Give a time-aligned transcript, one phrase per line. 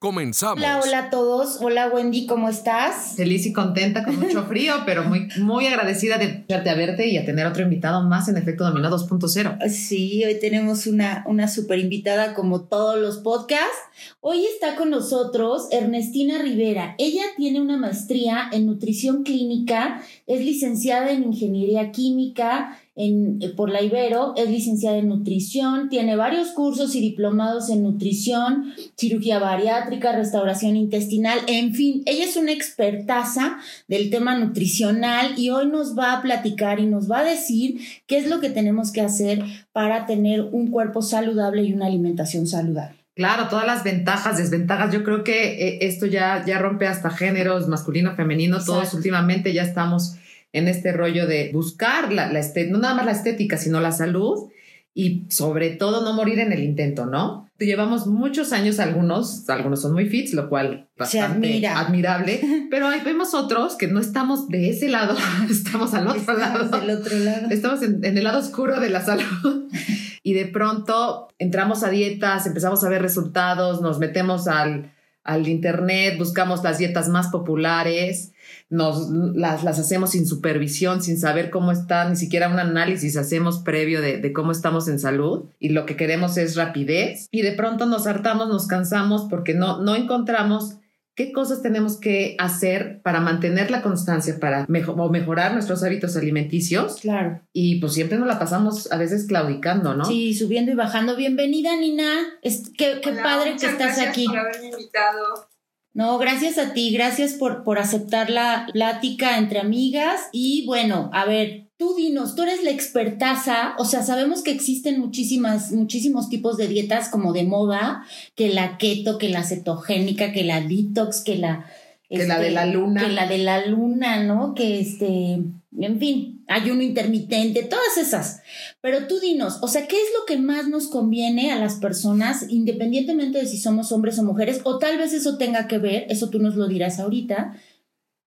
[0.00, 0.56] Comenzamos.
[0.56, 1.58] Hola, hola a todos.
[1.60, 3.16] Hola Wendy, ¿cómo estás?
[3.16, 7.18] Feliz y contenta, con mucho frío, pero muy, muy agradecida de verte a verte y
[7.18, 9.68] a tener otro invitado más en Efecto Dominó 2.0.
[9.68, 13.76] Sí, hoy tenemos una, una super invitada como todos los podcasts.
[14.20, 16.94] Hoy está con nosotros Ernestina Rivera.
[16.96, 23.82] Ella tiene una maestría en nutrición clínica, es licenciada en ingeniería química eh, por la
[23.82, 30.76] Ibero, es licenciada en nutrición, tiene varios cursos y diplomados en nutrición, cirugía bariátrica, restauración
[30.76, 36.22] intestinal, en fin, ella es una expertaza del tema nutricional y hoy nos va a
[36.22, 40.42] platicar y nos va a decir qué es lo que tenemos que hacer para tener
[40.42, 43.00] un cuerpo saludable y una alimentación saludable.
[43.14, 44.92] Claro, todas las ventajas, desventajas.
[44.92, 48.64] Yo creo que eh, esto ya, ya rompe hasta géneros, masculino, femenino.
[48.64, 50.16] Todos últimamente ya estamos
[50.52, 54.50] en este rollo de buscar la, la no nada más la estética, sino la salud
[54.92, 57.48] y sobre todo no morir en el intento, ¿no?
[57.58, 62.40] Llevamos muchos años algunos, algunos son muy fits, lo cual bastante admirable,
[62.70, 65.16] pero hay, vemos otros que no estamos de ese lado,
[65.50, 66.80] estamos al otro lado.
[66.80, 67.48] Del otro lado.
[67.50, 69.68] Estamos en, en el lado oscuro de la salud
[70.22, 74.92] y de pronto entramos a dietas, empezamos a ver resultados, nos metemos al,
[75.24, 78.32] al internet, buscamos las dietas más populares
[78.70, 83.58] nos las, las, hacemos sin supervisión, sin saber cómo están, ni siquiera un análisis hacemos
[83.58, 87.52] previo de, de, cómo estamos en salud y lo que queremos es rapidez y de
[87.52, 90.76] pronto nos hartamos, nos cansamos porque no, no encontramos
[91.14, 94.66] qué cosas tenemos que hacer para mantener la constancia, para
[94.96, 97.00] o mejorar nuestros hábitos alimenticios.
[97.00, 97.40] Claro.
[97.52, 100.04] Y pues siempre nos la pasamos a veces claudicando, ¿no?
[100.04, 101.16] Sí, subiendo y bajando.
[101.16, 102.38] Bienvenida, Nina.
[102.42, 104.26] Es, qué, qué padre que estás aquí.
[104.26, 105.48] Por haberme invitado.
[105.92, 110.28] No, gracias a ti, gracias por, por aceptar la plática entre amigas.
[110.32, 115.00] Y bueno, a ver, tú dinos, tú eres la expertaza, o sea, sabemos que existen
[115.00, 118.04] muchísimas, muchísimos tipos de dietas como de moda,
[118.36, 121.64] que la keto, que la cetogénica, que la detox, que la...
[122.10, 123.00] Que la de la este, luna.
[123.00, 124.52] Que la de la luna, ¿no?
[124.54, 125.38] Que este,
[125.78, 128.42] en fin, ayuno intermitente, todas esas.
[128.82, 132.44] Pero tú dinos, o sea, ¿qué es lo que más nos conviene a las personas,
[132.50, 134.60] independientemente de si somos hombres o mujeres?
[134.64, 137.54] O tal vez eso tenga que ver, eso tú nos lo dirás ahorita.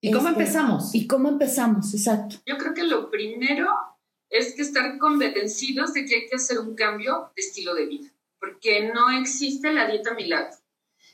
[0.04, 0.94] ¿Y cómo este, empezamos?
[0.94, 1.94] ¿Y cómo empezamos?
[1.94, 2.36] Exacto.
[2.46, 3.70] Yo creo que lo primero
[4.30, 8.12] es que estar convencidos de que hay que hacer un cambio de estilo de vida,
[8.38, 10.58] porque no existe la dieta milagro.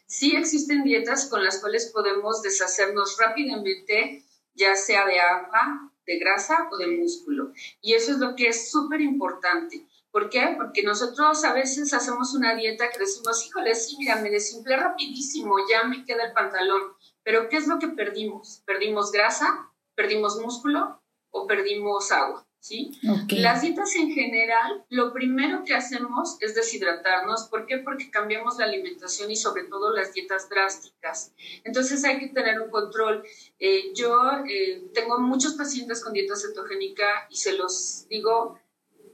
[0.08, 6.68] Sí existen dietas con las cuales podemos deshacernos rápidamente, ya sea de agua, de grasa
[6.72, 7.54] o de músculo.
[7.82, 9.86] Y eso es lo que es súper importante.
[10.10, 10.56] ¿Por qué?
[10.58, 15.58] Porque nosotros a veces hacemos una dieta que decimos, híjole, sí, mira, me desinflé rapidísimo,
[15.70, 16.82] ya me queda el pantalón.
[17.24, 18.64] Pero ¿qué es lo que perdimos?
[18.66, 19.72] ¿Perdimos grasa?
[19.96, 21.02] ¿Perdimos músculo?
[21.32, 22.50] ¿O perdimos agua?
[22.60, 22.92] ¿sí?
[23.30, 27.48] Las dietas en general, lo primero que hacemos es deshidratarnos.
[27.50, 27.78] ¿Por qué?
[27.78, 31.34] Porque cambiamos la alimentación y sobre todo las dietas drásticas.
[31.64, 33.24] Entonces hay que tener un control.
[33.60, 38.60] Eh, yo eh, tengo muchos pacientes con dieta cetogénica y se los digo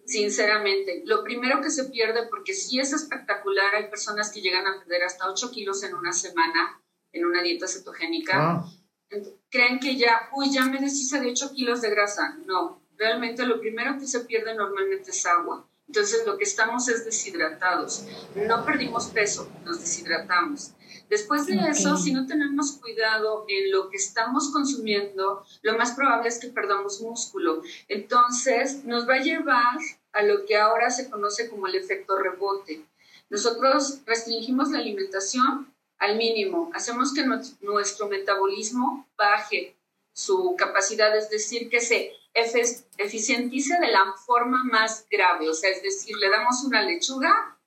[0.06, 1.02] sinceramente.
[1.06, 5.04] Lo primero que se pierde, porque sí es espectacular, hay personas que llegan a perder
[5.04, 6.82] hasta 8 kilos en una semana
[7.16, 8.64] en una dieta cetogénica.
[9.50, 12.38] Creen que ya, uy, ya me deshice de 8 kilos de grasa.
[12.46, 15.66] No, realmente lo primero que se pierde normalmente es agua.
[15.88, 18.06] Entonces lo que estamos es deshidratados.
[18.36, 20.72] No perdimos peso, nos deshidratamos.
[21.10, 26.28] Después de eso, si no tenemos cuidado en lo que estamos consumiendo, lo más probable
[26.28, 27.62] es que perdamos músculo.
[27.88, 29.78] Entonces nos va a llevar
[30.14, 32.84] a lo que ahora se conoce como el efecto rebote.
[33.30, 37.26] Nosotros restringimos la alimentación al mínimo, hacemos que
[37.62, 39.76] nuestro metabolismo baje
[40.14, 42.12] su capacidad, es decir, que se
[42.98, 47.58] eficientice de la forma más grave, o sea, es decir, le damos una lechuga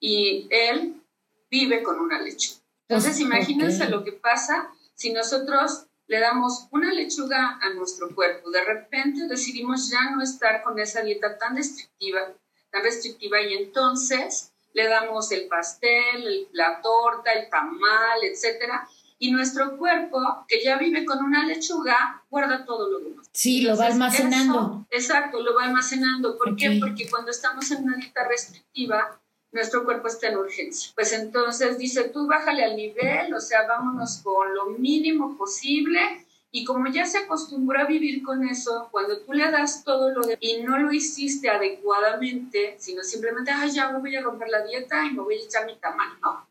[0.00, 1.02] y él
[1.50, 2.60] vive con una lechuga.
[2.88, 8.50] Entonces, imagínense lo que pasa si nosotros le damos una lechuga a nuestro cuerpo.
[8.50, 12.34] De repente decidimos ya no estar con esa dieta tan restrictiva,
[12.70, 18.88] tan restrictiva y entonces le damos el pastel, la torta, el tamal, etcétera,
[19.18, 23.28] y nuestro cuerpo, que ya vive con una lechuga, guarda todo lo demás.
[23.32, 24.86] Sí, lo va almacenando.
[24.90, 26.38] exacto, lo va almacenando.
[26.38, 26.78] ¿Por qué?
[26.80, 29.20] Porque cuando estamos en una dieta restrictiva,
[29.50, 30.92] nuestro cuerpo está en urgencia.
[30.94, 36.64] Pues entonces dice, tú bájale al nivel, o sea, vámonos con lo mínimo posible Y
[36.64, 40.38] como ya se acostumbró a vivir con eso, cuando tú le das todo lo de
[40.40, 45.04] y no lo hiciste adecuadamente, sino simplemente, ay, ya me voy a romper la dieta
[45.04, 46.48] y me voy a echar mi tamal, ¿no?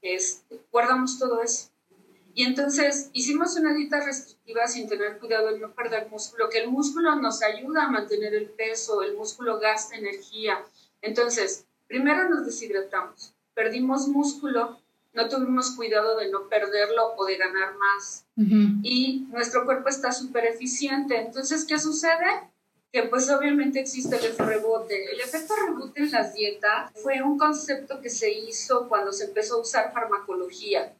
[0.00, 1.68] este, guardamos todo eso.
[2.34, 6.70] Y entonces hicimos una dieta restrictiva sin tener cuidado de no perder músculo, que el
[6.70, 10.64] músculo nos ayuda a mantener el peso, el músculo gasta energía.
[11.02, 14.78] Entonces, primero nos deshidratamos, perdimos músculo,
[15.12, 18.26] no tuvimos cuidado de no perderlo o de ganar más.
[18.82, 21.16] Y nuestro cuerpo está súper eficiente.
[21.16, 22.48] Entonces, ¿qué sucede?
[22.92, 25.12] Que pues obviamente existe el efecto rebote.
[25.12, 29.56] El efecto rebote en las dietas fue un concepto que se hizo cuando se empezó
[29.56, 30.94] a usar farmacología.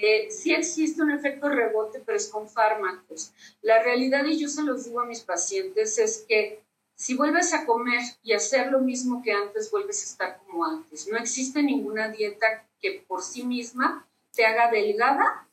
[0.00, 3.32] Eh, sí existe un efecto rebote, pero es con fármacos.
[3.62, 6.64] La realidad, y yo se los digo a mis pacientes, es que
[6.96, 11.06] si vuelves a comer y hacer lo mismo que antes, vuelves a estar como antes.
[11.08, 15.46] No existe ninguna dieta que por sí misma te haga delgada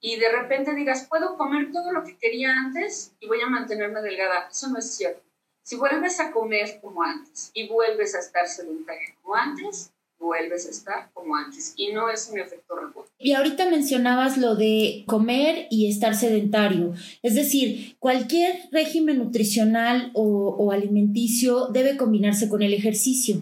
[0.00, 4.00] y de repente digas, puedo comer todo lo que quería antes y voy a mantenerme
[4.00, 4.48] delgada.
[4.50, 5.22] Eso no es cierto.
[5.62, 10.70] Si vuelves a comer como antes y vuelves a estar sedentaria como antes, vuelves a
[10.70, 13.10] estar como antes y no es un efecto rebote.
[13.18, 20.56] Y ahorita mencionabas lo de comer y estar sedentario, es decir, cualquier régimen nutricional o,
[20.58, 23.40] o alimenticio debe combinarse con el ejercicio.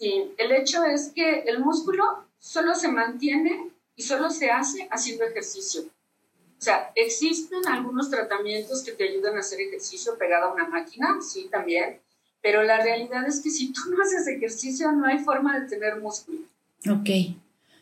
[0.00, 2.02] Sí, el hecho es que el músculo
[2.38, 5.82] solo se mantiene y solo se hace haciendo ejercicio.
[5.82, 11.18] O sea, existen algunos tratamientos que te ayudan a hacer ejercicio pegado a una máquina,
[11.20, 12.00] sí, también,
[12.40, 16.00] pero la realidad es que si tú no haces ejercicio no hay forma de tener
[16.00, 16.38] músculo.
[16.90, 17.36] Ok.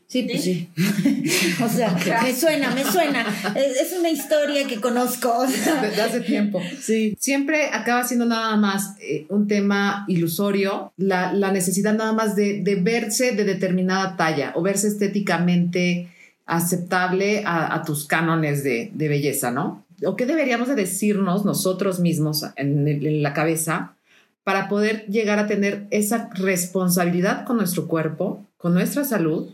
[0.08, 0.70] Sí, pues sí.
[1.62, 3.26] o sea, me suena, me suena.
[3.54, 5.44] Es, una historia que conozco.
[5.46, 6.62] Desde hace tiempo.
[6.80, 7.14] Sí.
[7.20, 12.62] Siempre acaba siendo nada más eh, un tema ilusorio, la, la necesidad nada más de,
[12.62, 16.08] de, verse de determinada talla o verse estéticamente
[16.46, 19.84] aceptable a, a tus cánones de, de, belleza, ¿no?
[20.06, 23.92] ¿O qué deberíamos de decirnos nosotros mismos en, en la cabeza
[24.42, 29.50] para poder llegar a tener esa responsabilidad con nuestro cuerpo, con nuestra salud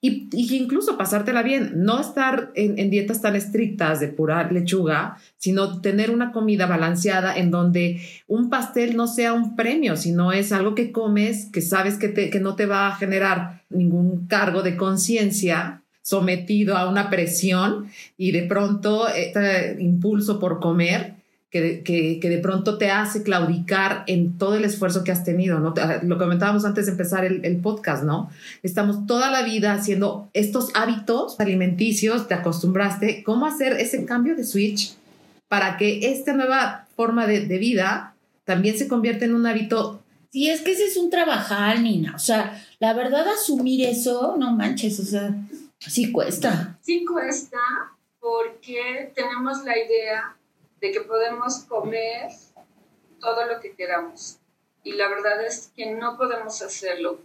[0.00, 6.10] y, incluso pasártela bien, no estar en, dietas tan estrictas de pura lechuga, sino tener
[6.10, 10.92] una comida balanceada en donde un pastel no sea un premio, sino es algo que
[10.92, 16.76] comes, que sabes que, que no te va a generar ningún cargo de conciencia sometido
[16.76, 21.17] a una presión y de pronto este impulso por comer
[21.50, 25.72] que, que, de pronto te hace claudicar en todo el esfuerzo que has tenido, ¿no?
[26.02, 28.30] Lo comentábamos antes de empezar el, el, podcast, ¿no?
[28.62, 34.44] Estamos toda la vida haciendo estos hábitos alimenticios, te acostumbraste, ¿cómo hacer ese cambio de
[34.44, 34.94] switch
[35.48, 38.14] para que esta nueva forma de, de vida
[38.44, 40.02] también se convierta en un hábito?
[40.30, 42.14] Sí, es que ese es un trabajar, Nina.
[42.14, 45.34] O sea, la verdad, asumir eso, no manches, o sea,
[45.78, 46.78] sí cuesta.
[46.82, 47.58] Sí cuesta
[48.20, 50.36] porque tenemos la idea
[50.80, 52.30] de que podemos comer
[53.20, 54.38] todo lo que queramos.
[54.82, 57.18] Y la verdad es que no podemos hacerlo.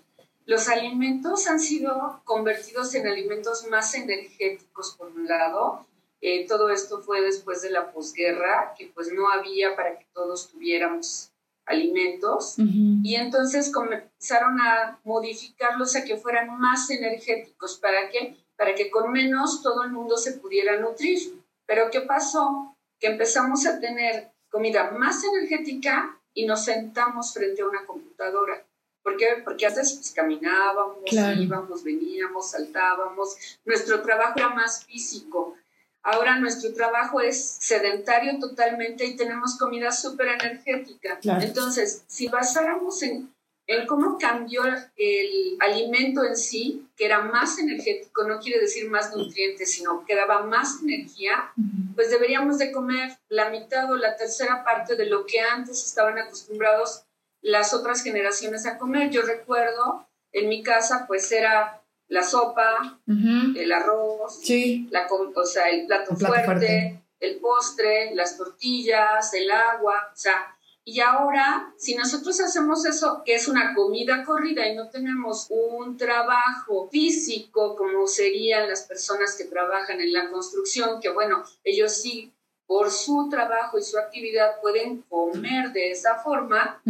[0.45, 5.85] Los alimentos han sido convertidos en alimentos más energéticos, por un lado.
[6.19, 10.50] Eh, todo esto fue después de la posguerra, que pues no había para que todos
[10.50, 11.31] tuviéramos
[11.65, 12.55] alimentos.
[12.57, 17.77] Y entonces comenzaron a modificarlos a que fueran más energéticos.
[17.77, 18.35] ¿Para qué?
[18.57, 21.19] Para que con menos todo el mundo se pudiera nutrir.
[21.65, 22.73] Pero ¿qué pasó?
[23.03, 28.65] Que empezamos a tener comida más energética y nos sentamos frente a una computadora.
[29.03, 29.41] ¿Por qué?
[29.43, 33.60] Porque antes pues, caminábamos, íbamos, veníamos, saltábamos.
[33.65, 35.57] Nuestro trabajo era más físico.
[36.01, 41.19] Ahora nuestro trabajo es sedentario totalmente y tenemos comida súper energética.
[41.41, 43.33] Entonces, si basáramos en
[43.67, 44.62] en cómo cambió
[44.98, 50.15] el alimento en sí, que era más energético, no quiere decir más nutrientes, sino que
[50.15, 51.51] daba más energía,
[51.96, 56.17] pues deberíamos de comer la mitad o la tercera parte de lo que antes estaban
[56.17, 57.03] acostumbrados
[57.41, 59.10] las otras generaciones a comer.
[59.12, 64.41] Yo recuerdo, en mi casa, pues era la sopa, el arroz,
[64.89, 70.55] la, o sea, el plato, fuerte, el postre, las tortillas, el agua, o sea,
[70.86, 75.96] y ahora, si nosotros hacemos eso, que es una comida corrida y no tenemos un
[75.96, 82.34] trabajo físico como serían las personas que trabajan en la construcción, que bueno, ellos sí,
[82.68, 86.82] por su trabajo y su actividad pueden comer de esa forma,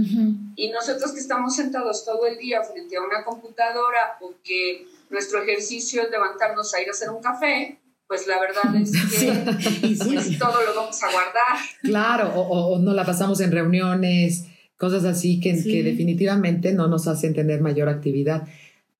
[0.55, 5.43] y nosotros que estamos sentados todo el día frente a una computadora o que nuestro
[5.43, 10.37] ejercicio es levantarnos a ir a hacer un café, pues la verdad es que pues,
[10.39, 11.57] todo lo vamos a guardar.
[11.81, 14.45] Claro, o, no la pasamos en reuniones,
[14.77, 18.47] cosas así que, que definitivamente no nos hacen tener mayor actividad.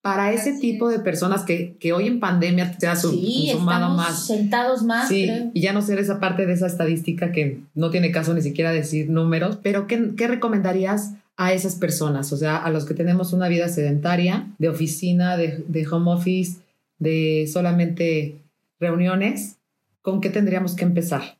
[0.02, 3.48] para ese Así tipo de personas que, que hoy en pandemia se ha su- Sí,
[3.52, 4.26] consumado estamos más.
[4.26, 5.08] sentados más.
[5.08, 5.50] Sí, creo.
[5.54, 8.70] y ya no ser esa parte de esa estadística que no tiene caso ni siquiera
[8.72, 12.32] decir números, pero ¿qué, qué recomendarías a esas personas?
[12.32, 16.58] O sea, a los que tenemos una vida sedentaria, de oficina, de, de home office,
[16.98, 18.36] de solamente
[18.78, 19.58] reuniones,
[20.02, 21.38] ¿con qué tendríamos que empezar?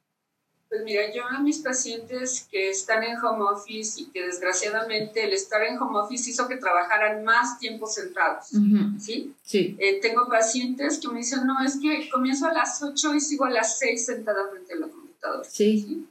[0.69, 5.33] Pues mira, yo a mis pacientes que están en home office y que desgraciadamente el
[5.33, 9.33] estar en home office hizo que trabajaran más tiempo sentados, Ujú, ¿sí?
[9.43, 9.76] Sí.
[9.79, 13.45] Eh, tengo pacientes que me dicen, no, es que comienzo a las 8 y sigo
[13.45, 15.49] a las 6 sentada frente a la computadora.
[15.49, 15.81] Sí.
[15.81, 16.09] ¿sí?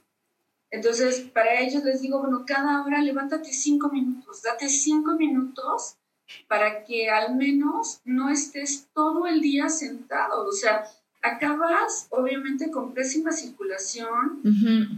[0.70, 5.96] Entonces, para ellos les digo, bueno, cada hora levántate 5 minutos, date 5 minutos
[6.48, 10.46] para que al menos no estés todo el día sentado.
[10.46, 10.84] O sea,
[11.24, 14.40] acabas obviamente con pésima circulación,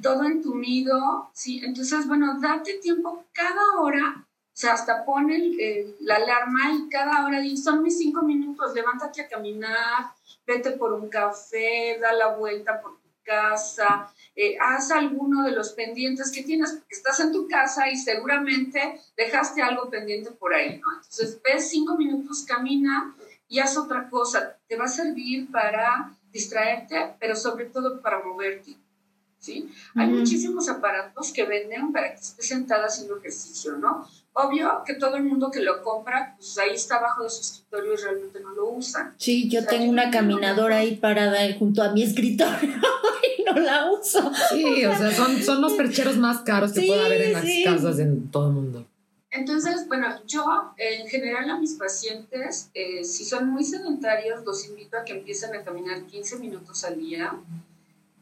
[0.02, 1.60] todo entumido, ¿sí?
[1.64, 6.88] Entonces, bueno, date tiempo cada hora, o sea, hasta pon el- el- la alarma y
[6.88, 10.06] cada hora di, son mis cinco minutos, levántate a caminar,
[10.46, 15.70] vete por un café, da la vuelta por tu casa, eh, haz alguno de los
[15.72, 20.78] pendientes que tienes, porque estás en tu casa y seguramente dejaste algo pendiente por ahí,
[20.80, 20.88] ¿no?
[20.92, 23.14] Entonces, ves cinco minutos, camina
[23.48, 28.76] y haz otra cosa, te va a servir para distraerte, pero sobre todo para moverte.
[29.38, 29.68] ¿sí?
[29.94, 34.06] Hay muchísimos aparatos que venden para que estés sentada haciendo ejercicio, ¿no?
[34.32, 37.94] Obvio que todo el mundo que lo compra, pues ahí está abajo de su escritorio
[37.94, 39.14] y realmente no lo usa.
[39.16, 42.70] Sí, yo O sea, tengo yo una caminadora ahí parada junto a mi escritorio
[43.38, 44.30] y no la uso.
[44.50, 47.44] Sí, o sea, son, son los percheros más caros que Sí, puede haber en las
[47.44, 47.64] sí.
[47.64, 48.86] casas en todo el mundo.
[49.30, 50.44] Entonces, bueno, yo
[50.76, 55.54] en general a mis pacientes, eh, si son muy sedentarios, los invito a que empiecen
[55.54, 57.34] a caminar 15 minutos al día.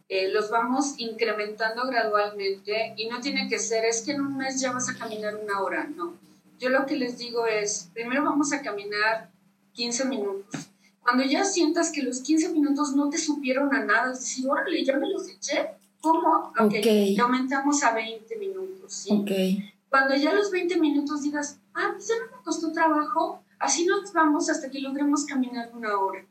[0.09, 4.61] Eh, los vamos incrementando gradualmente y no tiene que ser, es que en un mes
[4.61, 6.15] ya vas a caminar una hora, no.
[6.59, 9.31] Yo lo que les digo es, primero vamos a caminar
[9.73, 10.69] 15 minutos.
[11.03, 14.85] Cuando ya sientas que los 15 minutos no te supieron a nada, es decir, órale,
[14.85, 15.69] ya me los eché,
[16.01, 16.53] ¿cómo?
[16.59, 16.87] Ok, Ok.
[16.87, 19.11] y aumentamos a 20 minutos, ¿sí?
[19.13, 19.74] Ok.
[19.95, 24.13] Cuando ya los 20 minutos digas, ah, pues ya no me costó trabajo, así nos
[24.13, 26.27] vamos hasta que logremos caminar una hora.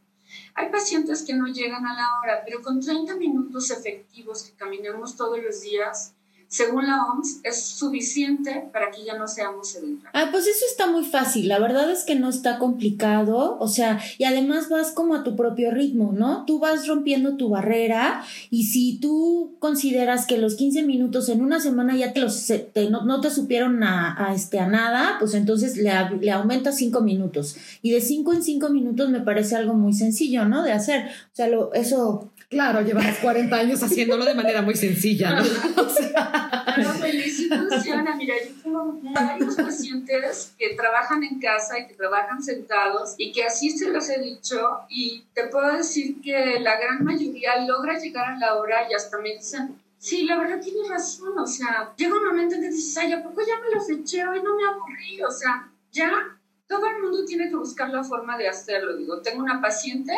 [0.55, 5.15] Hay pacientes que no llegan a la hora, pero con 30 minutos efectivos que caminemos
[5.15, 6.13] todos los días,
[6.53, 10.11] según la OMS, es suficiente para que ya no seamos sedentarios.
[10.13, 11.47] Ah, pues eso está muy fácil.
[11.47, 13.57] La verdad es que no está complicado.
[13.59, 16.45] O sea, y además vas como a tu propio ritmo, ¿no?
[16.45, 21.59] Tú vas rompiendo tu barrera y si tú consideras que los 15 minutos en una
[21.59, 25.75] semana ya te los te- no, no te supieron a, este, a nada, pues entonces
[25.77, 25.91] le,
[26.21, 27.55] le aumentas 5 minutos.
[27.81, 30.61] Y de 5 en 5 minutos me parece algo muy sencillo, ¿no?
[30.61, 31.07] De hacer.
[31.07, 32.29] O sea, lo, eso.
[32.53, 35.43] Claro, llevas 40 años haciéndolo de manera muy sencilla, ¿no?
[36.75, 38.15] Pero feliz y funciona.
[38.15, 43.43] Mira, yo tengo varios pacientes que trabajan en casa y que trabajan sentados y que
[43.43, 48.33] así se los he dicho y te puedo decir que la gran mayoría logra llegar
[48.33, 52.15] a la hora y hasta me dicen, sí, la verdad tienes razón, o sea, llega
[52.15, 54.27] un momento en que dices, ay, ¿a poco ya me los eché?
[54.27, 58.37] Hoy no me aburrí, o sea, ya todo el mundo tiene que buscar la forma
[58.37, 58.95] de hacerlo.
[58.95, 60.13] Digo, tengo una paciente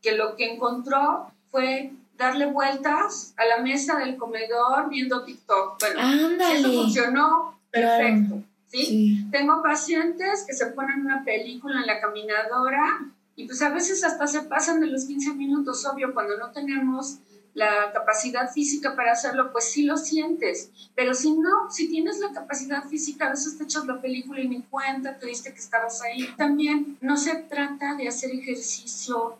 [0.00, 5.78] que lo que encontró fue darle vueltas a la mesa del comedor viendo TikTok.
[5.80, 6.76] Bueno, si eso Ándale.
[6.76, 8.04] funcionó, Claro.
[8.04, 8.42] perfecto.
[8.68, 8.86] ¿sí?
[8.86, 9.26] Sí.
[9.30, 13.00] Tengo pacientes que se ponen una película en la caminadora
[13.36, 17.18] y pues a veces hasta se pasan de los 15 minutos, obvio, cuando no tenemos
[17.54, 20.70] la capacidad física para hacerlo, pues sí lo sientes.
[20.94, 24.48] Pero si no, si tienes la capacidad física, a veces te echas la película y
[24.48, 26.28] ni cuenta, te diste que estabas ahí.
[26.38, 29.38] También no se trata de hacer ejercicio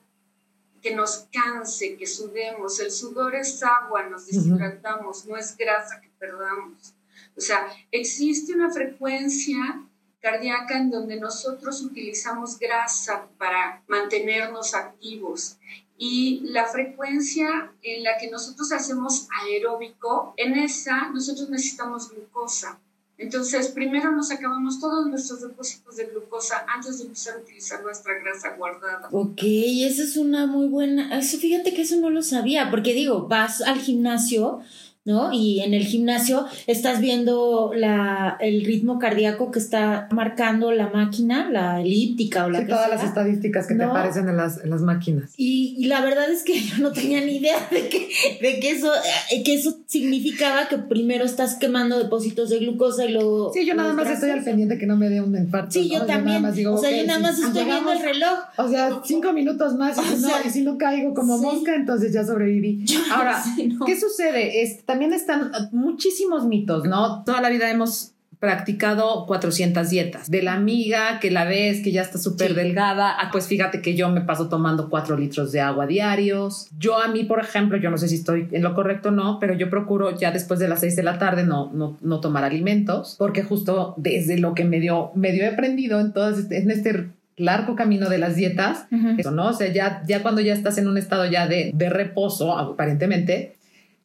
[0.83, 2.81] que nos canse, que sudemos.
[2.81, 6.95] El sudor es agua, nos deshidratamos, no es grasa que perdamos.
[7.37, 9.83] O sea, existe una frecuencia
[10.21, 15.57] cardíaca en donde nosotros utilizamos grasa para mantenernos activos
[15.99, 22.81] y la frecuencia en la que nosotros hacemos aeróbico, en esa nosotros necesitamos glucosa.
[23.23, 28.15] Entonces, primero nos acabamos todos nuestros depósitos de glucosa antes de empezar a utilizar nuestra
[28.19, 29.09] grasa guardada.
[29.13, 31.17] Ok, esa es una muy buena.
[31.17, 34.61] Eso, fíjate que eso no lo sabía, porque digo, vas al gimnasio,
[35.05, 35.33] ¿no?
[35.33, 41.51] Y en el gimnasio estás viendo la, el ritmo cardíaco que está marcando la máquina,
[41.51, 42.95] la elíptica o la Sí, que todas sea.
[42.97, 45.33] las estadísticas que te aparecen en las, en las máquinas.
[45.37, 48.09] Y, y la verdad es que yo no tenía ni idea de que,
[48.41, 48.93] de que eso,
[49.33, 53.53] eh, que eso significaba que primero estás quemando depósitos de glucosa y luego.
[53.53, 55.71] Sí, yo nada más estoy al pendiente que no me dé un infarto.
[55.73, 56.01] Sí, ¿no?
[56.01, 56.43] yo también.
[56.43, 58.39] más digo, o sea, yo nada más estoy viendo llegamos- el reloj.
[58.59, 61.45] O sea, cinco minutos más y, O no, y si no caigo como sí.
[61.45, 62.85] mosca, entonces ya sobreviví.
[63.13, 63.43] Ahora.
[63.87, 64.63] ¿qué sucede?
[64.93, 67.25] También están muchísimos mitos, ¿no?
[67.25, 70.31] Toda la vida hemos practicado 400 dietas.
[70.31, 73.97] De la amiga que la ves, que ya está súper delgada, ah, pues fíjate que
[73.97, 76.69] yo me paso tomando 4 litros de agua diarios.
[76.79, 79.39] Yo a mí, por ejemplo, yo no sé si estoy en lo correcto o no,
[79.41, 82.45] pero yo procuro ya después de las 6 de la tarde no, no, no tomar
[82.45, 87.09] alimentos, porque justo desde lo que medio, medio he aprendido en, todo este, en este
[87.39, 88.85] largo camino de las dietas,
[89.17, 89.49] eso, ¿no?
[89.49, 93.55] O sea, ya, ya cuando ya estás en un estado ya de, de reposo, aparentemente,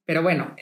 [0.07, 0.55] pero bueno,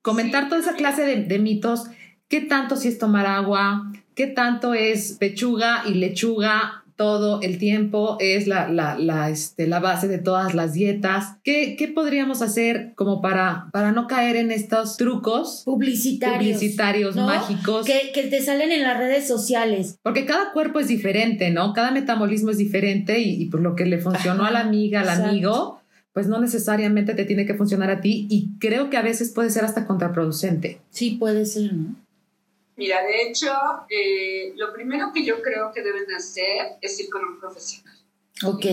[0.00, 1.90] comentar toda esa clase de, de mitos
[2.28, 8.16] qué tanto si es tomar agua, qué tanto es pechuga y lechuga todo el tiempo,
[8.18, 11.36] es la, la, la, este, la base de todas las dietas.
[11.44, 17.86] ¿Qué, ¿Qué, podríamos hacer como para, para no caer en estos trucos publicitarios, publicitarios mágicos?
[17.86, 20.00] Que, que, te salen en las redes sociales.
[20.02, 21.72] Porque cada cuerpo es diferente, ¿no?
[21.72, 25.06] Cada metabolismo es diferente y, y por lo que le funcionó a la amiga, al
[25.06, 25.28] Exacto.
[25.28, 25.77] amigo,
[26.18, 29.50] pues no necesariamente te tiene que funcionar a ti y creo que a veces puede
[29.50, 30.80] ser hasta contraproducente.
[30.90, 31.94] Sí, puede ser, ¿no?
[32.74, 33.52] Mira, de hecho,
[33.88, 37.96] eh, lo primero que yo creo que deben hacer es ir con un profesional.
[38.44, 38.66] Ok.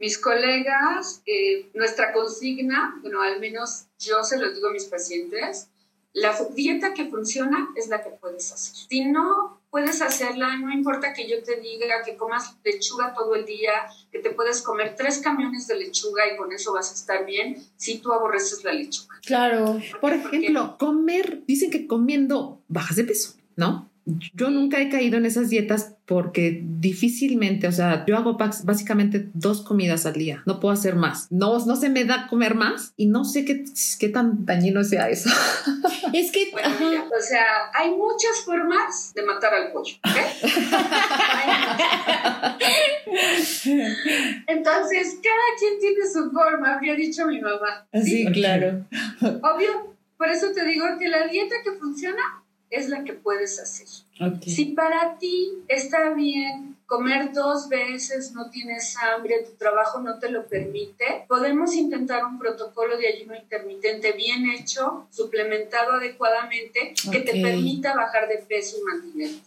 [0.00, 5.68] Mis colegas, eh, nuestra consigna, bueno, al menos yo se lo digo a mis pacientes,
[6.14, 8.74] la dieta que funciona es la que puedes hacer.
[8.88, 13.44] Si no puedes hacerla, no importa que yo te diga que comas lechuga todo el
[13.44, 13.72] día,
[14.10, 17.56] que te puedes comer tres camiones de lechuga y con eso vas a estar bien,
[17.76, 19.16] si tú aborreces la lechuga.
[19.24, 19.80] Claro.
[20.00, 23.38] Por, Por ejemplo, comer, dicen que comiendo bajas de peso.
[23.58, 23.90] ¿no?
[24.34, 29.60] Yo nunca he caído en esas dietas porque difícilmente, o sea, yo hago básicamente dos
[29.62, 31.26] comidas al día, no puedo hacer más.
[31.30, 33.64] No, no se me da comer más y no sé qué,
[34.00, 35.28] qué tan dañino sea eso.
[36.14, 39.94] Es que, bueno, mira, o sea, hay muchas formas de matar al pollo.
[40.02, 40.24] ¿okay?
[44.46, 47.86] Entonces, cada quien tiene su forma, habría dicho mi mamá.
[47.92, 48.86] Sí, sí claro.
[49.20, 52.22] Obvio, por eso te digo que la dieta que funciona
[52.70, 53.86] es la que puedes hacer.
[54.20, 54.52] Okay.
[54.52, 60.30] Si para ti está bien comer dos veces, no tienes hambre, tu trabajo no te
[60.30, 67.42] lo permite, podemos intentar un protocolo de ayuno intermitente bien hecho, suplementado adecuadamente, que te
[67.42, 69.42] permita bajar de peso y mantenerte.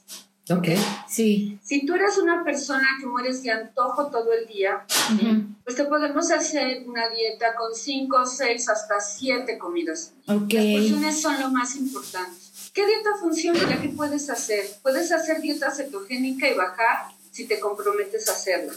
[0.49, 0.67] Ok.
[1.07, 1.59] Sí.
[1.63, 5.55] Si tú eres una persona que mueres de antojo todo el día, uh -huh.
[5.63, 10.13] pues te podemos hacer una dieta con cinco, seis, hasta siete comidas.
[10.27, 10.73] Okay.
[10.73, 12.40] Las porciones son lo más importante.
[12.73, 13.63] ¿Qué dieta funciona?
[13.67, 14.65] ¿La que puedes hacer?
[14.81, 18.73] Puedes hacer dieta cetogénica y bajar si te comprometes a hacerla.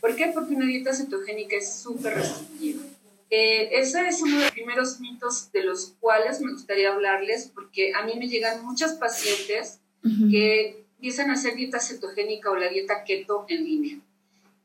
[0.00, 0.30] ¿Por qué?
[0.34, 2.82] Porque una dieta cetogénica es súper restrictiva.
[3.30, 7.92] Eh, ese es uno de los primeros mitos de los cuales me gustaría hablarles, porque
[7.94, 10.30] a mí me llegan muchas pacientes uh -huh.
[10.30, 13.98] que empiezan a hacer dieta cetogénica o la dieta keto en línea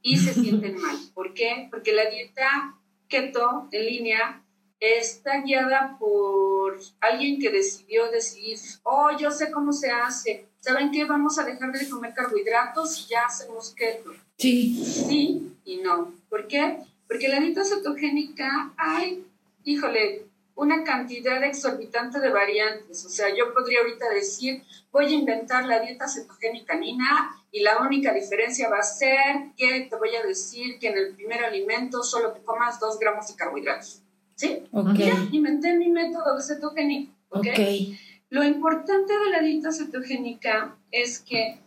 [0.01, 0.97] y se sienten mal.
[1.13, 1.67] ¿Por qué?
[1.69, 4.43] Porque la dieta keto en línea
[4.81, 11.05] está guiada por alguien que decidió decir, oh, yo sé cómo se hace, ¿saben qué?
[11.05, 14.11] Vamos a dejar de comer carbohidratos y ya hacemos keto.
[14.37, 14.83] Sí.
[14.83, 16.13] Sí y no.
[16.29, 16.79] ¿Por qué?
[17.07, 19.25] Porque la dieta cetogénica hay,
[19.63, 23.05] híjole, una cantidad exorbitante de variantes.
[23.05, 27.79] O sea, yo podría ahorita decir, voy a inventar la dieta cetogénica Nina y la
[27.79, 32.03] única diferencia va a ser que te voy a decir que en el primer alimento
[32.03, 34.01] solo te comas dos gramos de carbohidratos.
[34.41, 34.63] ¿Sí?
[34.71, 34.95] Ok.
[34.97, 37.13] Ya inventé mi método cetogénico.
[37.29, 37.93] ¿okay?
[37.93, 37.99] ok.
[38.31, 41.59] Lo importante de la dieta cetogénica es que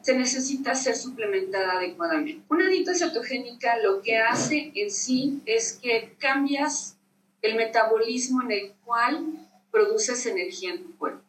[0.00, 2.42] se necesita ser suplementada adecuadamente.
[2.48, 6.96] Una dieta cetogénica lo que hace en sí es que cambias
[7.42, 9.26] el metabolismo en el cual
[9.70, 11.22] produces energía en tu cuerpo.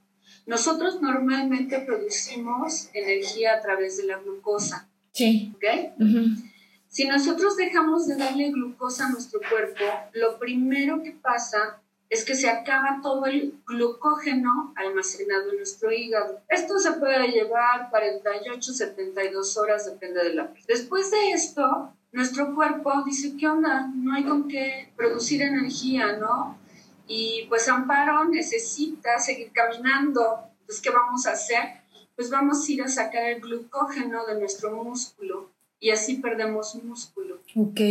[0.45, 4.87] Nosotros normalmente producimos energía a través de la glucosa.
[5.11, 5.51] Sí.
[5.55, 5.63] ¿Ok?
[5.99, 6.52] Uh -huh.
[6.93, 12.35] Si nosotros dejamos de darle glucosa a nuestro cuerpo, lo primero que pasa es que
[12.35, 16.41] se acaba todo el glucógeno almacenado en nuestro hígado.
[16.47, 23.03] Esto se puede llevar 48, 72 horas, depende de la Después de esto, nuestro cuerpo
[23.03, 23.89] dice, ¿qué onda?
[23.95, 26.59] No hay con qué producir energía, ¿no?
[27.07, 30.41] Y pues Amparo necesita seguir caminando.
[30.59, 31.81] Entonces, ¿qué vamos a hacer?
[32.15, 35.52] Pues vamos a ir a sacar el glucógeno de nuestro músculo
[35.83, 37.41] y así perdemos músculo.
[37.57, 37.81] Ok,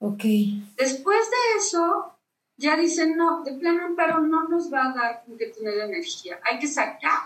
[0.00, 0.24] ok.
[0.76, 2.12] Después de eso,
[2.56, 6.40] ya dicen, no, de plano Amparo no nos va a dar que tener energía.
[6.42, 7.20] Hay que sacar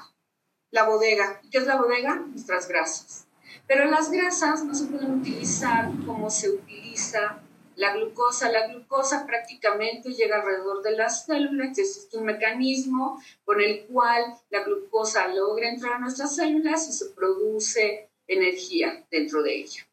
[0.70, 1.40] la bodega.
[1.50, 2.16] ¿Qué es la bodega?
[2.16, 3.26] Nuestras grasas.
[3.66, 7.40] Pero las grasas no se pueden utilizar como se utiliza
[7.76, 8.52] la glucosa.
[8.52, 14.64] La glucosa prácticamente llega alrededor de las células, existe un mecanismo con el cual la
[14.64, 19.86] glucosa logra entrar a nuestras células y se produce energía dentro de ella.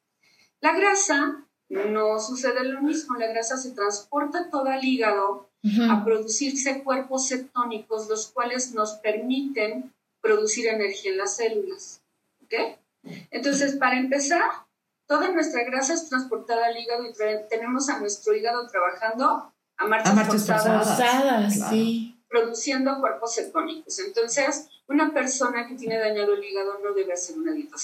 [0.61, 5.91] La grasa no sucede lo mismo, la grasa se transporta todo al hígado uh -huh.
[5.91, 12.01] a producirse cuerpos cetónicos, los cuales nos permiten producir energía en las células.
[12.43, 12.53] ¿Ok?
[13.31, 14.49] Entonces, para empezar,
[15.07, 17.13] toda nuestra grasa es transportada al hígado y
[17.49, 22.17] tenemos a nuestro hígado trabajando a marchas, forzadas, sí.
[22.27, 23.99] produciendo cuerpos cetónicos.
[23.99, 27.75] Entonces, una persona que tiene dañado el hígado no debe hacer una dieta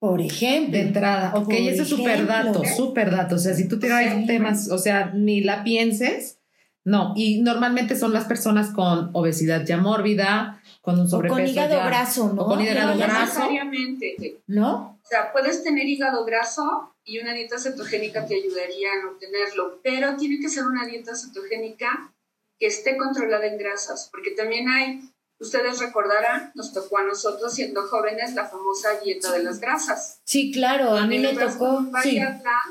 [0.00, 0.72] por ejemplo.
[0.72, 1.32] De entrada.
[1.36, 3.36] Ok, ese es súper dato, súper dato.
[3.36, 6.40] O sea, si tú tienes temas, o sea, ni la pienses,
[6.84, 7.12] no.
[7.14, 11.36] Y normalmente son las personas con obesidad ya mórbida, con un sobrepeso.
[11.36, 12.46] con hígado graso, ¿no?
[12.46, 13.20] con hígado no graso.
[13.20, 14.40] Necesariamente.
[14.46, 14.98] ¿No?
[15.04, 19.80] O sea, puedes tener hígado graso y una dieta cetogénica te ayudaría a no tenerlo,
[19.82, 22.14] pero tiene que ser una dieta cetogénica
[22.58, 25.00] que esté controlada en grasas, porque también hay
[25.40, 30.20] Ustedes recordarán, nos tocó a nosotros siendo jóvenes la famosa dieta de las grasas.
[30.22, 31.82] Sí, claro, a mí me tocó.
[32.02, 32.20] Sí.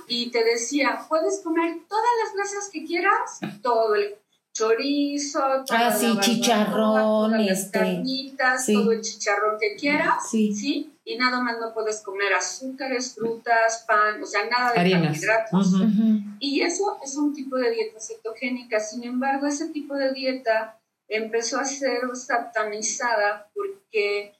[0.07, 4.15] Y te decía, puedes comer todas las grasas que quieras, todo el
[4.53, 10.93] chorizo, ah, sí, chicharrón, todas las este, carnitas, todo el chicharrón que quieras, sí.
[11.05, 15.73] Y nada más no puedes comer azúcares, frutas, pan, o sea, nada de carbohidratos.
[16.39, 18.79] Y eso es un tipo de dieta cetogénica.
[18.79, 20.78] Sin embargo, ese tipo de dieta
[21.09, 24.33] empezó a ser satanizada porque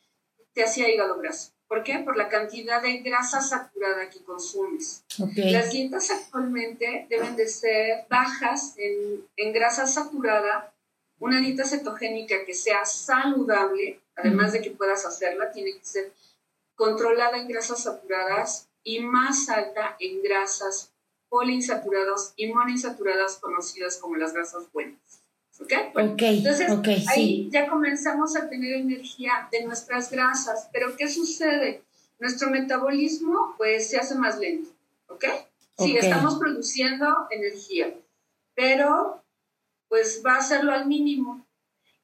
[0.53, 1.51] te hacía hígado graso.
[1.67, 1.99] ¿Por qué?
[1.99, 5.03] Por la cantidad de grasa saturada que consumes.
[5.35, 10.73] Las dietas actualmente deben de ser bajas en, en, grasa saturada.
[11.19, 16.11] Una dieta cetogénica que sea saludable, además de que puedas hacerla, tiene que ser
[16.75, 20.91] controlada en grasas saturadas y más alta en grasas
[21.29, 25.18] poliinsaturadas y monoinsaturadas conocidas como las grasas buenas.
[25.61, 25.73] ¿Ok?
[25.95, 26.69] entonces
[27.09, 31.83] ahí ya comenzamos a tener energía de nuestras grasas, pero ¿qué sucede?
[32.19, 34.69] Nuestro metabolismo pues se hace más lento,
[35.07, 35.25] ¿ok?
[35.77, 37.93] Sí, estamos produciendo energía,
[38.55, 39.23] pero
[39.87, 41.45] pues va a hacerlo al mínimo.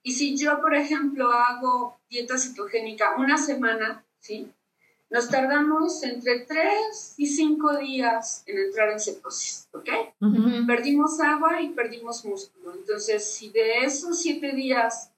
[0.01, 4.51] Y si yo, por ejemplo, hago dieta cetogénica una semana, ¿sí?
[5.15, 9.89] Nos tardamos entre 3 y 5 días en entrar en cetosis, ¿ok?
[10.67, 12.73] Perdimos agua y perdimos músculo.
[12.73, 15.13] Entonces, si de esos 7 días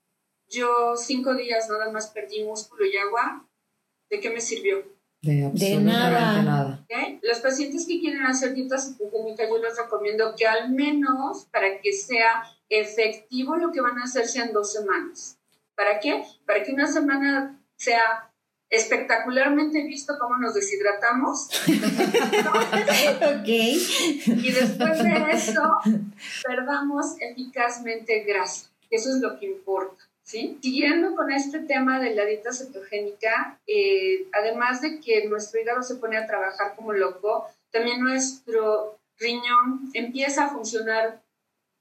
[0.50, 3.44] yo 5 días nada más perdí músculo y agua,
[4.12, 4.86] ¿de qué me sirvió?
[5.24, 6.86] De, nada.
[7.24, 11.92] Los pacientes que quieren hacer dieta cetogénica, yo les recomiendo que al menos para que
[11.92, 15.40] sea efectivo lo que van a hacer sean dos semanas.
[15.74, 16.24] ¿Para qué?
[16.46, 18.32] Para que una semana sea
[18.70, 21.50] espectacularmente visto cómo nos deshidratamos.
[23.40, 23.48] ok.
[23.48, 25.62] Y después de eso,
[26.46, 28.70] perdamos eficazmente grasa.
[28.90, 30.04] Eso es lo que importa.
[30.24, 30.58] ¿sí?
[30.62, 35.96] Siguiendo con este tema de la dieta cetogénica, eh, además de que nuestro hígado se
[35.96, 41.22] pone a trabajar como loco, también nuestro riñón empieza a funcionar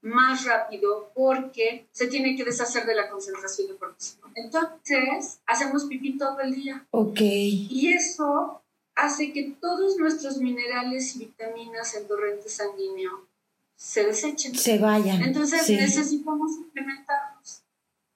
[0.07, 4.31] más rápido porque se tiene que deshacer de la concentración de cortisol.
[4.35, 6.85] Entonces, hacemos pipí todo el día.
[6.91, 7.19] Ok.
[7.21, 8.61] Y eso
[8.95, 13.27] hace que todos nuestros minerales y vitaminas en torrente sanguíneo
[13.75, 14.55] se desechen.
[14.55, 15.21] Se vayan.
[15.21, 17.61] Entonces, necesitamos implementarlos.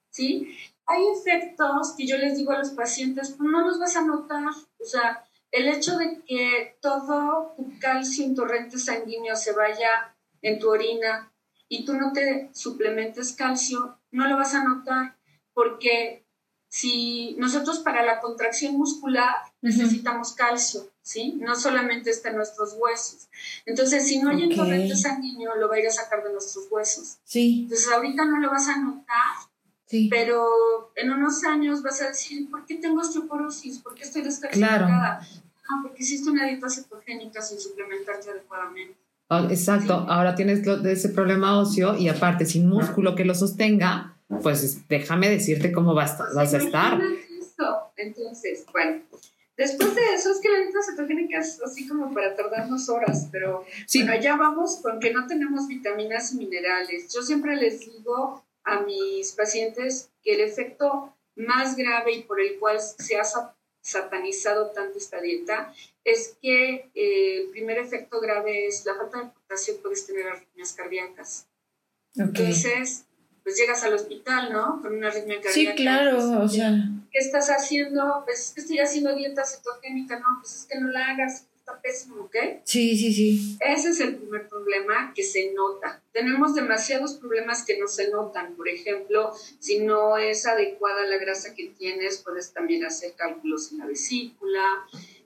[0.10, 0.58] ¿Sí?
[0.88, 4.43] Hay efectos que yo les digo a los pacientes, pues no los vas a notar.
[4.80, 10.60] O sea, el hecho de que todo tu calcio en torrente sanguíneo se vaya en
[10.60, 11.32] tu orina
[11.72, 15.16] y tú no te suplementes calcio, no lo vas a notar
[15.54, 16.26] porque
[16.68, 21.38] si nosotros para la contracción muscular necesitamos calcio, ¿sí?
[21.40, 23.30] No solamente está en nuestros huesos.
[23.66, 26.66] Entonces, si no hay un torrente sanguíneo, lo va a ir a sacar de nuestros
[26.70, 27.20] huesos.
[27.24, 27.62] Sí.
[27.64, 29.36] Entonces, ahorita no lo vas a notar,
[29.86, 30.10] sí.
[30.10, 33.80] pero en unos años vas a decir, ¿por qué tengo osteoporosis?
[33.80, 34.88] ¿Por qué estoy descalcificada?
[34.88, 35.28] Claro.
[35.70, 39.01] Ah, porque hiciste una dieta cetogénica sin suplementarte adecuadamente.
[39.34, 44.86] Ah, exacto, ahora tienes ese problema óseo y aparte sin músculo que lo sostenga, pues
[44.89, 47.00] déjame decirte cómo vas, vas a estar.
[47.96, 49.04] Entonces, bueno,
[49.56, 53.63] después de eso es que la dieta cetogénica es así como para tardarnos horas, pero
[53.88, 54.04] sí.
[54.04, 57.13] bueno, ya vamos con que no tenemos vitaminas y minerales.
[57.13, 62.60] Yo siempre les digo a mis pacientes que el efecto más grave y por el
[62.60, 63.24] cual se ha
[63.82, 69.30] satanizado tanto esta dieta es que eh, el primer efecto grave es la falta de
[69.30, 71.48] potasio, puedes tener arritmias cardíacas.
[72.15, 73.06] Entonces,
[73.44, 74.82] pues llegas al hospital, ¿no?
[74.82, 75.72] Con una arritmia cardíaca.
[75.72, 76.72] Sí, claro, o sea.
[77.12, 78.24] ¿Qué estás haciendo?
[78.26, 81.82] Pues es que estoy haciendo dieta cetogénica, no, pues es que no la hagas, está
[81.82, 82.36] pésimo, ¿ok?
[82.64, 83.58] Sí, sí, sí.
[83.60, 86.02] Ese es el primer problema que se nota.
[86.12, 88.56] Tenemos demasiados problemas que no se notan.
[88.56, 93.80] Por ejemplo, si no es adecuada la grasa que tienes, puedes también hacer cálculos en
[93.80, 94.64] la vesícula.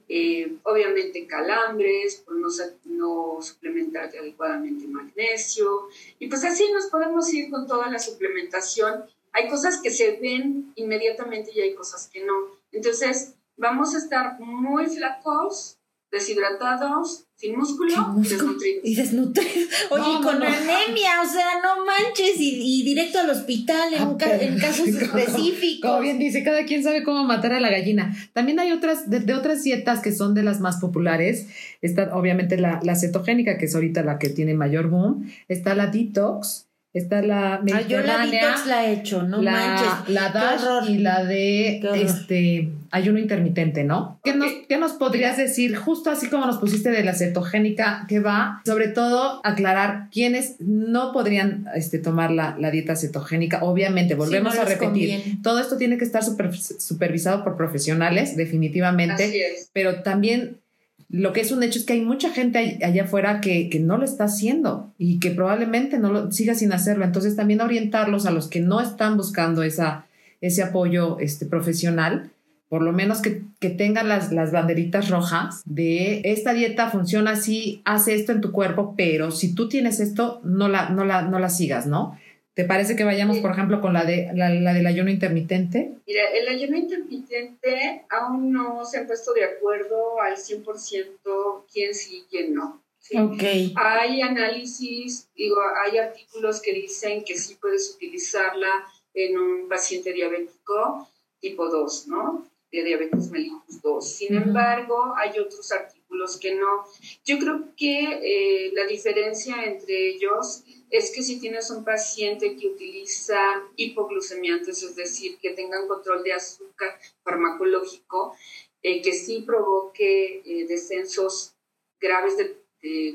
[0.08, 2.50] Eh, obviamente calambres, por no,
[2.86, 5.88] no suplementar adecuadamente magnesio.
[6.20, 9.06] Y pues así nos podemos ir con toda la suplementación
[9.36, 12.34] hay cosas que se ven inmediatamente y hay cosas que no.
[12.72, 15.78] Entonces, vamos a estar muy flacos,
[16.16, 18.82] deshidratados, sin músculo, y desnutridos.
[18.84, 19.70] Y desnutridos.
[19.92, 24.18] Oye, con anemia, o sea, no manches, y, directo al hospital en, ah,
[24.60, 25.92] casos específicos.
[25.92, 28.16] Como bien dice, cada quien sabe cómo matar a la gallina.
[28.34, 31.48] También hay otras, de, otras dietas que son de las más populares.
[31.82, 35.30] Está obviamente la, la cetogénica, que es ahorita la que tiene mayor boom.
[35.48, 36.65] Está la detox,
[36.96, 37.90] Está la mediterránea.
[37.90, 40.14] yo la detox la he hecho, no la, manches.
[40.14, 44.22] La DASH y la de este ayuno intermitente, ¿no?
[44.24, 48.22] ¿Qué, nos, ¿Qué nos podrías decir, justo así como nos pusiste de la cetogénica, que
[48.22, 53.62] va, sobre todo, aclarar quiénes no podrían este, tomar la, la dieta cetogénica?
[53.62, 60.02] Obviamente, volvemos a repetir, todo esto tiene que estar super, supervisado por profesionales, definitivamente, pero
[60.02, 60.62] también
[61.10, 64.06] lo que es un hecho es que hay mucha gente allá afuera que, no lo
[64.06, 67.06] está haciendo y que probablemente no lo siga sin hacerlo.
[67.06, 70.08] Entonces también orientarlos a los que no están buscando esa,
[70.42, 72.32] ese apoyo este, profesional,
[72.70, 73.44] por lo menos que,
[73.78, 78.94] tengan las, las, banderitas rojas de esta dieta funciona así, hace esto en tu cuerpo,
[78.96, 82.16] pero si tú tienes esto, no la, no la, no la sigas, ¿no?
[82.56, 85.92] ¿Te parece que vayamos, por ejemplo, con la, de, la, del ayuno intermitente?
[86.08, 92.20] Mira, el ayuno intermitente aún no se han puesto de acuerdo al 100% quién sí
[92.20, 92.82] y quién no.
[93.14, 93.74] Okay.
[93.76, 101.10] Hay análisis, digo, hay artículos que dicen que sí puedes utilizarla en un paciente diabético
[101.42, 102.48] tipo 2, ¿no?
[102.72, 104.16] De diabetes mellitus 2.
[104.16, 105.95] Sin embargo, hay otros artículos
[106.40, 106.86] que no.
[107.24, 112.68] Yo creo que eh, la diferencia entre ellos es que si tienes un paciente que
[112.68, 113.38] utiliza
[113.76, 118.36] hipoglucemiantes, es decir, que tengan control de azúcar farmacológico,
[118.82, 121.56] eh, que sí provoque eh, descensos
[122.00, 122.64] graves de,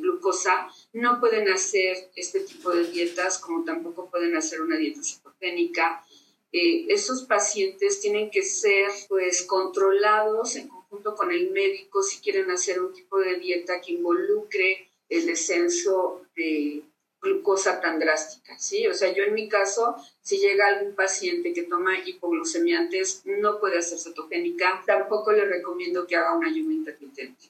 [0.00, 6.04] glucosa, no pueden hacer este tipo de dietas, como tampoco pueden hacer una dieta cetogénica.
[6.50, 12.50] Eh, esos pacientes tienen que ser pues controlados en conjunto con el médico si quieren
[12.50, 16.82] hacer un tipo de dieta que involucre el descenso de
[17.22, 18.86] glucosa tan drástica, ¿sí?
[18.86, 23.78] O sea, yo en mi caso, si llega algún paciente que toma hipoglucemiantes, no puede
[23.78, 27.46] hacer cetogénica, tampoco le recomiendo que haga un ayuno intermitente.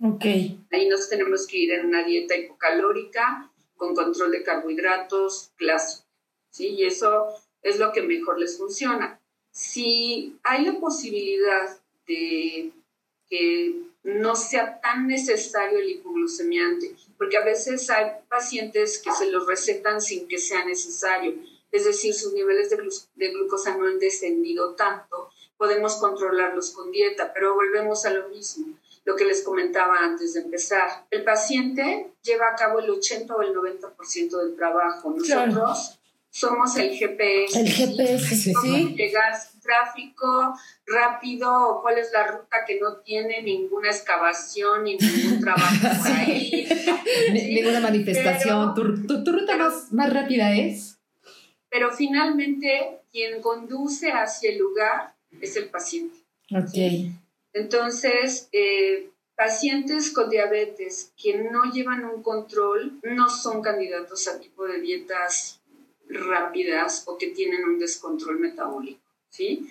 [0.00, 0.24] Ok.
[0.70, 6.06] Ahí nos tenemos que ir en una dieta hipocalórica, con control de carbohidratos, clásico,
[6.50, 6.68] ¿sí?
[6.68, 7.28] Y eso
[7.62, 9.20] es lo que mejor les funciona.
[9.50, 12.72] Si hay la posibilidad de
[13.28, 19.46] que no sea tan necesario el hipoglucemiante, porque a veces hay pacientes que se los
[19.46, 21.34] recetan sin que sea necesario,
[21.72, 27.54] es decir, sus niveles de, glucosa no han descendido tanto, podemos controlarlos con dieta, pero
[27.54, 31.06] volvemos a lo mismo, lo que les comentaba antes de empezar.
[31.10, 35.98] El paciente lleva a cabo el 80 o el 90% del trabajo, nosotros
[36.30, 37.58] somos el GPS.
[37.58, 38.96] El GPS, sí.
[39.64, 40.54] Tráfico
[40.86, 46.68] rápido, cuál es la ruta que no tiene ninguna excavación ni ningún trabajo por ahí.
[47.32, 48.74] Ninguna manifestación.
[48.74, 50.98] ¿Tu, ruta más, más rápida es?
[51.70, 56.18] Pero finalmente quien conduce hacia el lugar es el paciente.
[56.52, 57.12] Ok.
[57.52, 64.66] Entonces, eh, pacientes con diabetes que no llevan un control no son candidatos a tipo
[64.66, 65.60] de dietas
[66.08, 69.03] rápidas o que tienen un descontrol metabólico.
[69.34, 69.68] ¿Sí?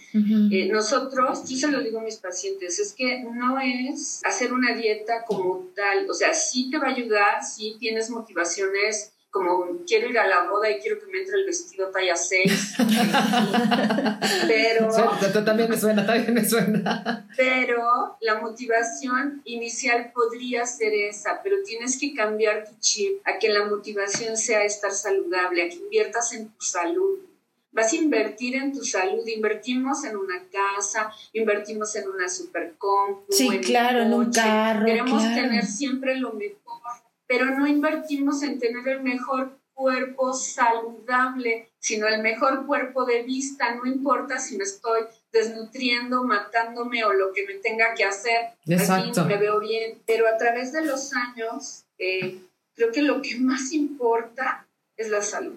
[0.51, 4.75] Eh, nosotros, yo se lo digo a mis pacientes, es que no es hacer una
[4.75, 10.09] dieta como tal, o sea, sí te va a ayudar, sí tienes motivaciones como quiero
[10.09, 12.75] ir a la boda y quiero que me entre el vestido talla 6.
[14.47, 14.89] pero.
[15.43, 17.27] también me suena, también me suena.
[17.35, 23.49] Pero la motivación inicial podría ser esa, pero tienes que cambiar tu chip a que
[23.49, 27.17] la motivación sea estar saludable, a que inviertas en tu salud.
[27.73, 32.75] Vas a invertir en tu salud, invertimos en una casa, invertimos en una super
[33.29, 34.85] Sí, claro, en un carro.
[34.85, 36.63] Queremos tener siempre lo mejor
[37.33, 43.73] pero no invertimos en tener el mejor cuerpo saludable, sino el mejor cuerpo de vista,
[43.73, 49.25] no importa si me estoy desnutriendo, matándome o lo que me tenga que hacer, Exacto.
[49.25, 52.39] me veo bien, pero a través de los años, eh,
[52.75, 55.55] creo que lo que más importa es la salud.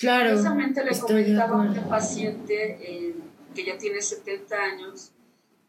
[0.00, 0.30] Claro.
[0.30, 3.14] Precisamente le comentaba a un paciente eh,
[3.54, 5.12] que ya tiene 70 años,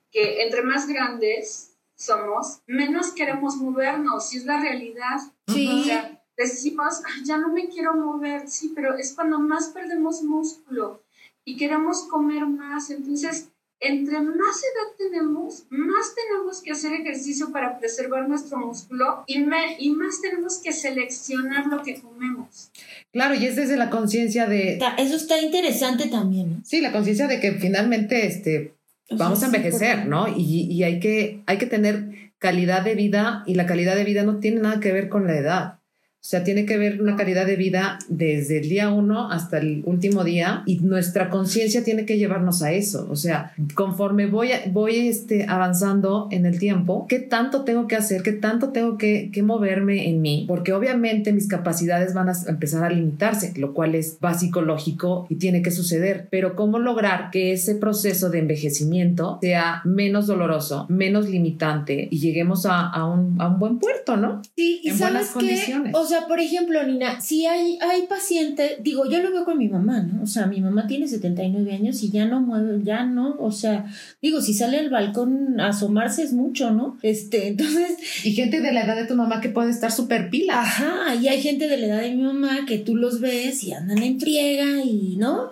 [0.10, 5.20] que entre más grandes, somos, menos queremos movernos, y es la realidad.
[5.48, 5.68] Sí.
[5.68, 11.04] O sea, decimos, ya no me quiero mover, sí, pero es cuando más perdemos músculo
[11.44, 12.90] y queremos comer más.
[12.90, 13.51] Entonces,
[13.82, 19.44] entre más edad tenemos, más tenemos que hacer ejercicio para preservar nuestro músculo y,
[19.80, 22.72] y más tenemos que seleccionar lo que comemos.
[23.12, 24.80] Claro, y es desde la conciencia de...
[25.00, 26.62] Eso está interesante también.
[26.64, 28.76] Sí, la conciencia de que finalmente este,
[29.10, 30.28] vamos a envejecer, ¿no?
[30.28, 34.24] Y, y, hay, que, hay que tener calidad de vida y la calidad de vida
[34.24, 35.80] no tiene nada que ver con la edad.
[36.22, 39.82] O sea, tiene que ver una calidad de vida desde el día uno hasta el
[39.88, 43.08] último día y nuestra conciencia tiene que llevarnos a eso.
[43.10, 48.22] O sea, conforme voy, voy este, avanzando en el tiempo, ¿qué tanto tengo que hacer?
[48.22, 50.46] ¿Qué tanto tengo que, que moverme en mí?
[50.48, 55.38] Porque obviamente mis capacidades van a empezar a limitarse, lo cual es básico, lógico y
[55.38, 56.28] tiene que suceder.
[56.30, 62.68] Pero ¿cómo lograr que ese proceso de envejecimiento sea menos doloroso, menos limitante y lleguemos
[62.68, 64.44] a, a, un, a un, buen puerto, ¿no?
[64.56, 65.96] Sí, y en buenas condiciones.
[65.96, 69.70] O sea, por ejemplo, Nina, si hay, hay paciente, digo, yo lo veo con mi
[69.70, 70.24] mamá, ¿no?
[70.24, 73.86] O sea, mi mamá tiene 79 años y ya no mueve, ya no, o sea,
[74.22, 76.98] digo, si sale al balcón a asomarse es mucho, ¿no?
[77.02, 77.98] Este, entonces...
[78.24, 80.62] Y gente de la edad de tu mamá que puede estar súper pila.
[80.62, 83.72] Ajá, y hay gente de la edad de mi mamá que tú los ves y
[83.72, 85.52] andan en friega y, ¿no?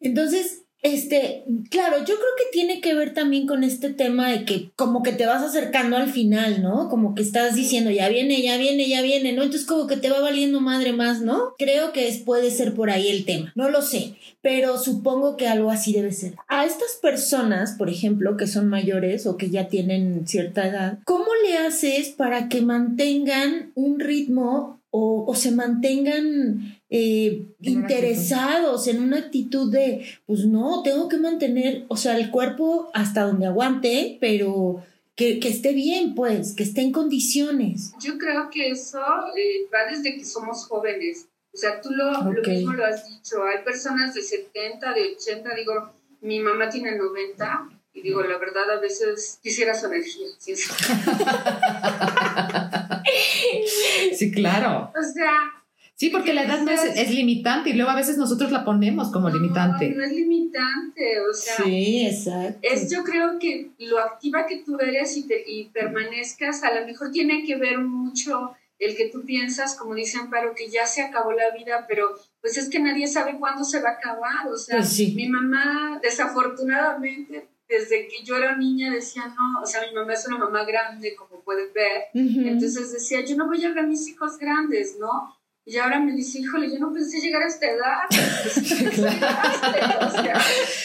[0.00, 4.70] Entonces, este, claro, yo creo que tiene que ver también con este tema de que
[4.76, 6.88] como que te vas acercando al final, ¿no?
[6.88, 9.42] Como que estás diciendo, ya viene, ya viene, ya viene, ¿no?
[9.42, 11.54] Entonces como que te va valiendo madre más, ¿no?
[11.58, 15.70] Creo que puede ser por ahí el tema, no lo sé, pero supongo que algo
[15.70, 16.34] así debe ser.
[16.48, 21.26] A estas personas, por ejemplo, que son mayores o que ya tienen cierta edad, ¿cómo
[21.46, 29.18] le haces para que mantengan un ritmo o, o se mantengan eh, interesados en una
[29.18, 34.82] actitud de, pues no, tengo que mantener, o sea, el cuerpo hasta donde aguante, pero
[35.14, 37.92] que, que esté bien, pues, que esté en condiciones.
[38.00, 39.00] Yo creo que eso
[39.36, 41.28] eh, va desde que somos jóvenes.
[41.52, 43.44] O sea, tú lo, lo, mismo lo has dicho.
[43.44, 47.68] Hay personas de 70, de 80, digo, mi mamá tiene 90.
[47.92, 50.28] Y digo, la verdad, a veces quisiera su energía.
[54.16, 54.92] sí claro.
[54.96, 55.59] O sea,
[56.00, 59.28] Sí, porque la edad no es, limitante y luego a veces nosotros la ponemos como
[59.28, 59.90] limitante.
[59.90, 61.56] No es limitante, o sea.
[61.56, 62.58] Sí, exacto.
[62.62, 67.10] Es, yo creo que lo activa que tú eres y, y permanezcas, a lo mejor
[67.10, 71.32] tiene que ver mucho el que tú piensas, como dice Amparo, que ya se acabó
[71.32, 72.06] la vida, pero
[72.40, 74.48] pues es que nadie sabe cuándo se va a acabar.
[74.50, 79.82] O sea, pues mi mamá, desafortunadamente, desde que yo era niña decía, no, o sea,
[79.86, 82.04] mi mamá es una mamá grande, como puedes ver.
[82.14, 85.38] Entonces decía, yo no voy a ver a mis hijos grandes, ¿no?
[85.70, 88.00] Y ahora me dice, híjole, yo no pensé llegar a esta edad.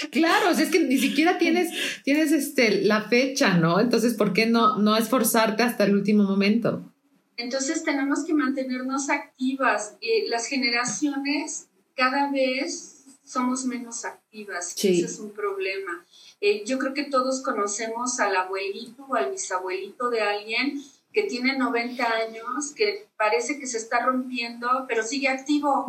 [0.12, 1.71] claro, es que ni siquiera tienes,
[2.04, 3.80] tienes este, la fecha, ¿no?
[3.80, 6.93] Entonces, ¿por qué no, no esforzarte hasta el último momento?
[7.36, 9.98] Entonces tenemos que mantenernos activas.
[10.02, 14.76] y las generaciones cada vez somos menos activas.
[14.78, 16.06] Ese es un problema.
[16.41, 20.80] Eh, yo creo que todos conocemos al abuelito o al bisabuelito de alguien
[21.15, 25.88] que tiene 90 años, que parece que se está rompiendo, pero sigue activo.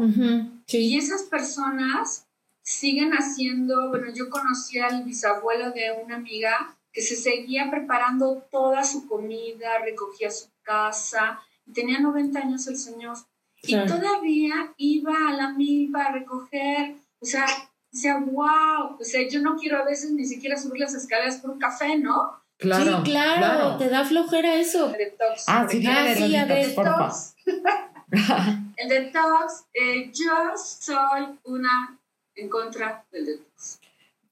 [0.69, 2.29] Y esas personas
[2.63, 8.85] siguen haciendo, bueno, yo conocí al bisabuelo de una amiga que se seguía preparando toda
[8.85, 11.41] su comida, recogía su casa,
[11.75, 13.17] tenía 90 años el señor,
[13.63, 17.47] y todavía iba a la milpa a recoger, o sea,
[17.91, 21.51] decía, wow, o sea, yo no quiero a veces ni siquiera subir las escaleras por
[21.51, 22.46] un café, ¿no?
[22.59, 24.87] Claro, sí, claro, te da flojera eso.
[24.87, 25.45] El detox.
[25.47, 27.35] Ah, sí, ah, sí, a ver, detox.
[28.77, 31.99] el detox, eh, yo soy una
[32.35, 33.81] en contra del detox.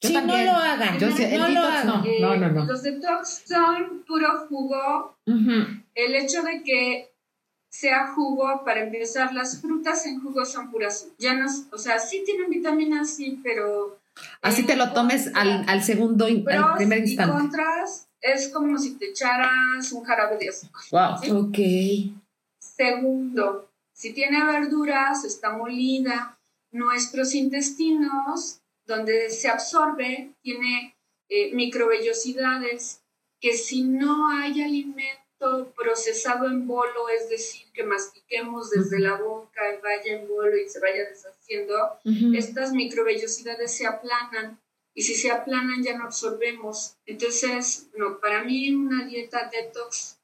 [0.01, 0.99] Yo sí, no lo hagan.
[0.99, 1.87] Yo sé, no, el lo hagan.
[1.87, 2.65] No, no, no, no.
[2.65, 5.17] Los detox son puro jugo.
[5.27, 7.15] El hecho de que
[7.75, 11.09] sea jugo, para empezar, las frutas en jugo son puras.
[11.19, 13.99] Ya no, o sea, sí tienen vitaminas, sí, pero...
[14.43, 16.45] Así te lo tomes al, al segundo, al
[16.77, 17.35] primer instante.
[17.35, 20.83] Y contras, es como si te echaras un jarabe de azúcar.
[20.91, 21.43] Wow.
[21.43, 21.59] Ok.
[22.59, 26.39] Segundo, si tiene verduras, está molida,
[26.73, 30.97] nuestros intestinos, donde se absorbe, tiene
[31.29, 33.03] eh, microvellosidades
[33.41, 39.61] que si no hay alimento procesado en bolo, es decir, que mastiquemos desde la boca
[39.75, 41.99] y vaya en bolo y se vaya deshaciendo,
[42.35, 44.59] estas microvellosidades se aplanan
[44.95, 46.97] y si se aplanan ya no absorbemos.
[47.05, 50.19] Entonces, no, para mí una dieta detox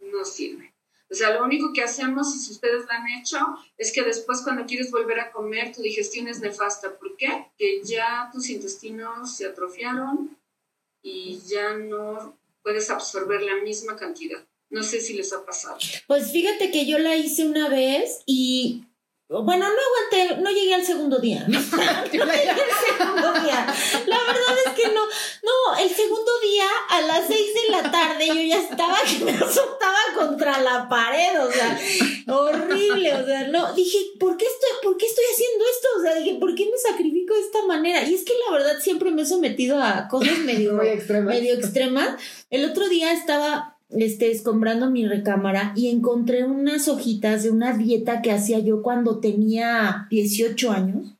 [0.00, 0.74] no sirve.
[1.10, 3.38] O sea, lo único que hacemos, y si ustedes lo han hecho,
[3.78, 6.98] es que después cuando quieres volver a comer, tu digestión es nefasta.
[6.98, 7.46] ¿Por qué?
[7.56, 10.36] Que ya tus intestinos se atrofiaron
[11.02, 14.44] y ya no puedes absorber la misma cantidad.
[14.68, 15.78] No sé si les ha pasado.
[16.06, 18.84] Pues fíjate que yo la hice una vez y
[19.28, 21.46] bueno, no aguanté, no llegué al segundo día.
[21.48, 22.58] No, llegué al
[22.88, 23.66] segundo día.
[24.06, 25.48] La verdad es que no, no,
[26.88, 31.40] a las 6 de la tarde yo ya estaba que me azotaba contra la pared,
[31.40, 31.78] o sea,
[32.26, 35.88] horrible, o sea, no, dije, ¿por qué estoy, por qué estoy haciendo esto?
[35.98, 38.02] O sea, dije, ¿por qué me sacrifico de esta manera?
[38.02, 41.34] Y es que la verdad siempre me he sometido a cosas medio, Muy extremas.
[41.34, 42.20] medio extremas.
[42.50, 48.22] El otro día estaba este, escombrando mi recámara y encontré unas hojitas de una dieta
[48.22, 51.14] que hacía yo cuando tenía 18 años.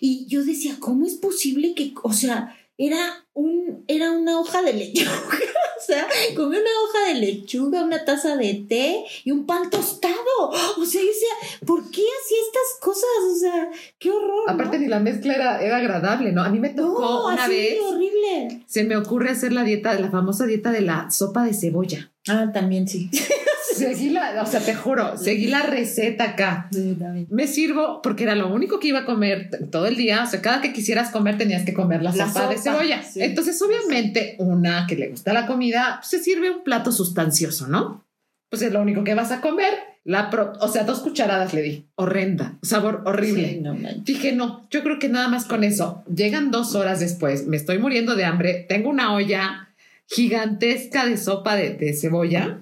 [0.00, 4.72] Y yo decía, ¿cómo es posible que, o sea, era, un, era una hoja de
[4.72, 5.10] lechuga?
[5.78, 10.14] o sea, comí una hoja de lechuga, una taza de té y un pan tostado.
[10.40, 13.04] O sea, yo decía, ¿por qué hacía estas cosas?
[13.30, 14.44] O sea, qué horror.
[14.46, 14.52] ¿no?
[14.52, 16.42] Aparte, ni la mezcla era, era agradable, ¿no?
[16.42, 17.78] A mí me tocó no, una así vez.
[17.80, 18.64] horrible.
[18.66, 22.12] Se me ocurre hacer la dieta, la famosa dieta de la sopa de cebolla.
[22.28, 23.10] Ah, también sí.
[23.74, 26.68] Seguí la, o sea, te juro, seguí la receta acá.
[26.72, 26.96] Sí.
[27.30, 30.22] Me sirvo porque era lo único que iba a comer todo el día.
[30.22, 33.02] O sea, cada que quisieras comer tenías que comer la, La sopa, de cebolla.
[33.02, 33.20] sí.
[33.22, 38.04] Entonces, obviamente, una que le gusta la comida, pues, se sirve un plato sustancioso, ¿no?
[38.50, 39.74] Pues es lo único que vas a comer.
[40.06, 41.86] La pro- o sea, dos cucharadas le di.
[41.94, 42.58] Horrenda.
[42.62, 43.48] Sabor horrible.
[43.54, 43.74] Sí, no.
[44.04, 46.04] Dije, no, yo creo que nada más con eso.
[46.14, 49.70] Llegan dos horas después, me estoy muriendo de hambre, tengo una olla
[50.06, 52.58] gigantesca de sopa de, de cebolla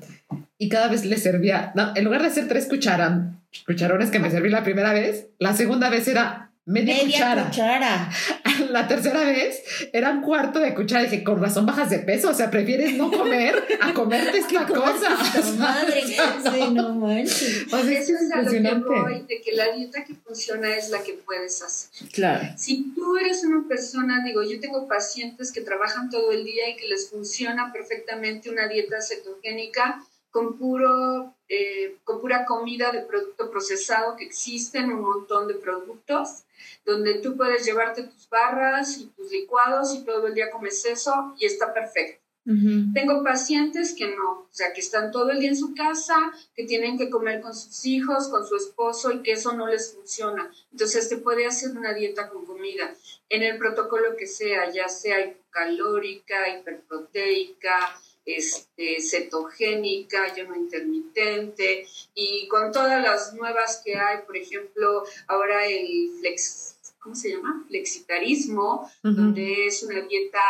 [0.63, 4.31] y cada vez le servía, no, en lugar de hacer tres cucharan, cucharones que me
[4.31, 7.45] serví la primera vez, la segunda vez era media, Media cuchara.
[7.47, 8.11] cuchara.
[8.71, 11.03] La tercera vez era un cuarto de cuchara.
[11.03, 15.17] Dije, con razón bajas de peso, o sea, prefieres no comer a comerte esta cosa.
[15.39, 16.05] O sea, Madre.
[16.05, 16.53] o sea, no.
[16.53, 17.67] Sí, no manches.
[17.73, 20.77] O sea, Eso es es a lo que voy, de que la dieta que funciona
[20.77, 22.09] es la que puedes hacer.
[22.13, 22.47] Claro.
[22.57, 26.77] Si tú eres una persona, digo, yo tengo pacientes que trabajan todo el día y
[26.77, 33.51] que les funciona perfectamente una dieta cetogénica con, puro, eh, con pura comida de producto
[33.51, 36.45] procesado, que existen un montón de productos,
[36.85, 41.35] donde tú puedes llevarte tus barras y tus licuados y todo el día comes eso
[41.39, 42.22] y está perfecto.
[42.45, 46.16] Tengo pacientes que no, o sea, que están todo el día en su casa,
[46.57, 49.95] que tienen que comer con sus hijos, con su esposo y que eso no les
[49.95, 50.51] funciona.
[50.72, 52.93] Entonces te puede hacer una dieta con comida
[53.28, 57.76] en el protocolo que sea, ya sea hipocalórica, hiperproteica,
[58.25, 66.11] este, cetogénica, ayuno intermitente y con todas las nuevas que hay, por ejemplo, ahora el
[66.20, 67.64] flex, ¿cómo se llama?
[67.68, 70.41] Flexitarismo, donde es una dieta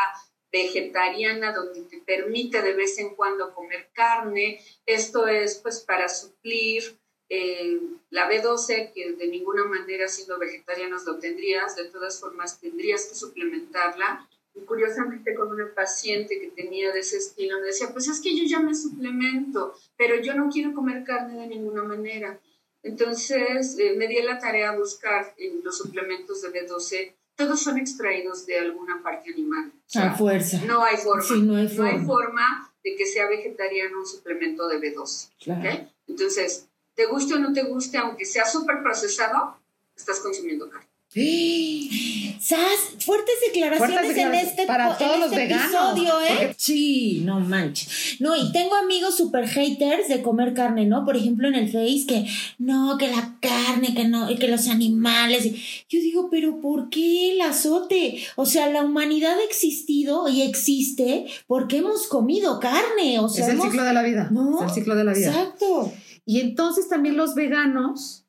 [0.52, 4.60] vegetariana donde te permite de vez en cuando comer carne.
[4.84, 6.98] Esto es pues para suplir
[7.30, 13.06] eh, la B12 que de ninguna manera siendo vegetarianos lo tendrías, de todas formas tendrías
[13.06, 14.28] que suplementarla.
[14.54, 18.36] Y curiosamente con una paciente que tenía de ese estilo me decía, pues es que
[18.36, 22.38] yo ya me suplemento, pero yo no quiero comer carne de ninguna manera.
[22.82, 27.62] Entonces eh, me di a la tarea a buscar eh, los suplementos de B12 todos
[27.62, 29.72] son extraídos de alguna parte animal.
[29.74, 30.60] O sea, A fuerza.
[30.66, 31.22] no hay forma.
[31.22, 32.04] Sí, no hay No hay forma.
[32.06, 35.30] forma de que sea vegetariano un suplemento de B12.
[35.42, 35.60] Claro.
[35.62, 35.88] ¿ok?
[36.08, 39.56] Entonces, te guste o no te guste, aunque sea súper procesado,
[39.96, 40.86] estás consumiendo carne.
[42.40, 42.60] ¡Sas!
[43.04, 46.26] Fuertes declaraciones Fuertes en declaraciones este, para todos en los este veganos, episodio, ¿eh?
[46.38, 48.16] porque- Sí, no manches.
[48.20, 51.04] No, y tengo amigos super haters de comer carne, ¿no?
[51.04, 52.26] Por ejemplo, en el Face, que
[52.58, 55.44] no, que la carne, que no, que los animales.
[55.88, 58.22] Yo digo, pero ¿por qué el azote?
[58.36, 63.18] O sea, la humanidad ha existido y existe porque hemos comido carne.
[63.20, 64.28] O sea, es el hemos- ciclo de la vida.
[64.30, 65.28] No, es el ciclo de la vida.
[65.28, 65.92] Exacto.
[66.24, 68.24] Y entonces también los veganos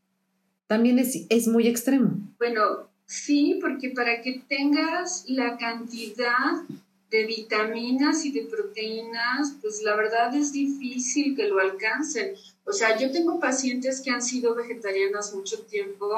[0.67, 2.17] también es, es muy extremo.
[2.43, 6.61] Bueno, sí, porque para que tengas la cantidad
[7.09, 12.33] de vitaminas y de proteínas, pues la verdad es difícil que lo alcancen.
[12.65, 16.09] O sea, yo tengo pacientes que han sido vegetarianas mucho tiempo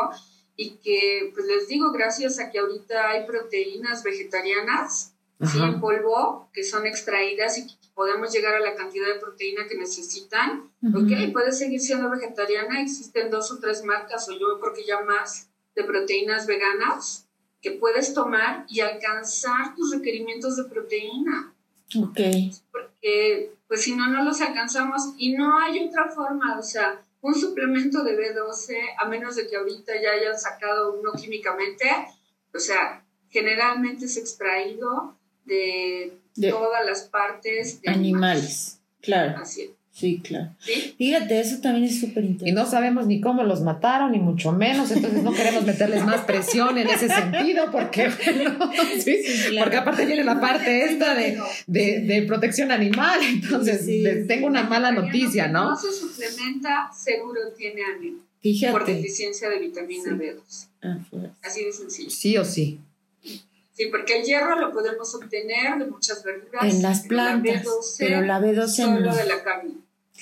[0.57, 6.49] y que, pues les digo, gracias a que ahorita hay proteínas vegetarianas, sí, en polvo,
[6.53, 11.33] que son extraídas y que podemos llegar a la cantidad de proteína que necesitan, Ok,
[11.33, 12.81] puedes seguir siendo vegetariana.
[12.81, 17.27] Existen dos o tres marcas, o yo creo que ya más, de proteínas veganas
[17.61, 21.53] que puedes tomar y alcanzar tus requerimientos de proteína.
[21.99, 22.19] Ok.
[22.71, 26.59] Porque, pues si no, no los alcanzamos y no hay otra forma.
[26.59, 31.11] O sea, un suplemento de B12, a menos de que ahorita ya hayan sacado uno
[31.13, 31.85] químicamente,
[32.53, 38.79] o sea, generalmente es extraído de, De todas las partes de animales.
[39.01, 39.39] Claro.
[39.41, 39.69] Así es.
[39.97, 40.49] Sí, claro.
[40.59, 40.93] ¿sí?
[40.97, 42.51] Fíjate, eso también es súper Y interesante.
[42.51, 46.77] no sabemos ni cómo los mataron, ni mucho menos, entonces no queremos meterles más presión
[46.77, 49.63] en ese sentido, porque, bueno, sí, claro.
[49.63, 54.27] porque aparte viene la parte esta de, de, de protección animal, entonces Sí, les sí.
[54.27, 55.69] tengo una mala noticia, ¿no?
[55.69, 58.95] No se suplementa, seguro tiene por Fíjate.
[58.95, 60.09] deficiencia de vitamina Sí.
[60.09, 60.67] B2.
[60.83, 60.97] Ah.
[61.41, 62.09] Así de sencillo.
[62.09, 62.79] Sí o sí.
[63.23, 66.63] Sí, porque el hierro lo podemos obtener de muchas verduras.
[66.73, 67.65] En las plantas,
[67.97, 69.15] pero la B12 solo no.
[69.15, 69.71] de la carne.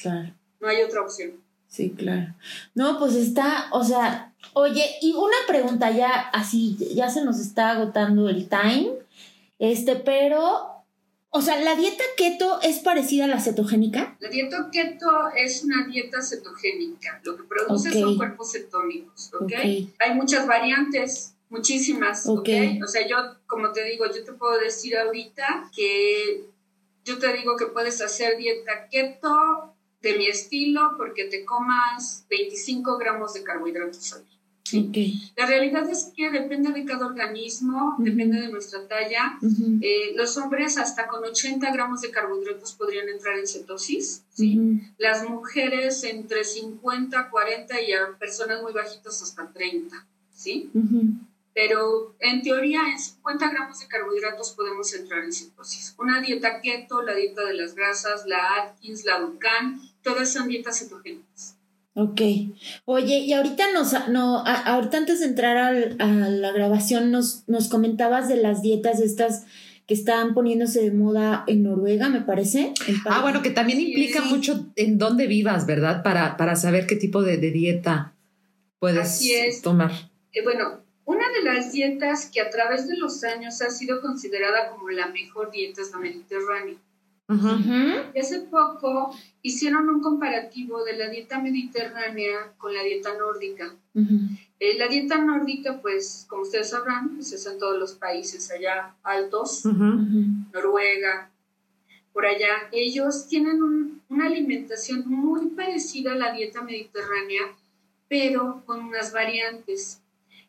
[0.01, 0.33] Claro.
[0.59, 1.43] No hay otra opción.
[1.67, 2.35] Sí, claro.
[2.75, 7.71] No, pues está, o sea, oye, y una pregunta ya así, ya se nos está
[7.71, 8.91] agotando el time,
[9.57, 10.85] este, pero,
[11.31, 14.15] o sea, ¿la dieta keto es parecida a la cetogénica?
[14.19, 17.19] La dieta keto es una dieta cetogénica.
[17.23, 19.41] Lo que produce son cuerpos cetónicos, ¿ok?
[19.41, 19.53] Ok.
[19.99, 22.37] Hay muchas variantes, muchísimas, ¿ok?
[22.37, 22.49] Ok.
[22.83, 23.17] O sea, yo,
[23.47, 26.45] como te digo, yo te puedo decir ahorita que
[27.03, 29.72] yo te digo que puedes hacer dieta keto
[30.03, 34.33] de mi estilo porque te comas 25 gramos de carbohidratos al día.
[35.35, 39.37] La realidad es que depende de cada organismo, depende de nuestra talla.
[39.81, 44.23] Eh, los hombres hasta con 80 gramos de carbohidratos podrían entrar en cetosis.
[44.97, 50.05] Las mujeres entre 50, 40 y a personas muy bajitas hasta 30.
[50.33, 50.71] ¿sí?
[51.53, 55.93] Pero en teoría en 50 gramos de carbohidratos podemos entrar en cetosis.
[55.99, 60.79] Una dieta keto, la dieta de las grasas, la Atkins, la Dukan, todas son dietas
[60.79, 61.55] cetogénicas.
[61.95, 62.21] Ok.
[62.85, 67.43] Oye, y ahorita nos, no, a- ahorita antes de entrar al- a la grabación nos,
[67.47, 69.45] nos comentabas de las dietas estas
[69.85, 72.73] que estaban poniéndose de moda en Noruega, me parece.
[73.05, 74.29] Ah, bueno, que también implica sí.
[74.29, 76.01] mucho en dónde vivas, ¿verdad?
[76.03, 78.13] Para, para saber qué tipo de, de dieta
[78.79, 79.61] puedes Así es.
[79.61, 79.91] tomar.
[80.31, 84.69] Eh, bueno, una de las dietas que a través de los años ha sido considerada
[84.71, 86.75] como la mejor dieta es la mediterránea.
[88.13, 93.73] Y hace poco hicieron un comparativo de la dieta mediterránea con la dieta nórdica.
[94.59, 98.93] Eh, la dieta nórdica, pues, como ustedes sabrán, pues es en todos los países allá
[99.03, 99.65] altos.
[100.53, 101.29] Noruega,
[102.11, 102.69] por allá.
[102.71, 107.41] Ellos tienen un- una alimentación muy parecida a la dieta mediterránea,
[108.07, 109.99] pero con unas variantes.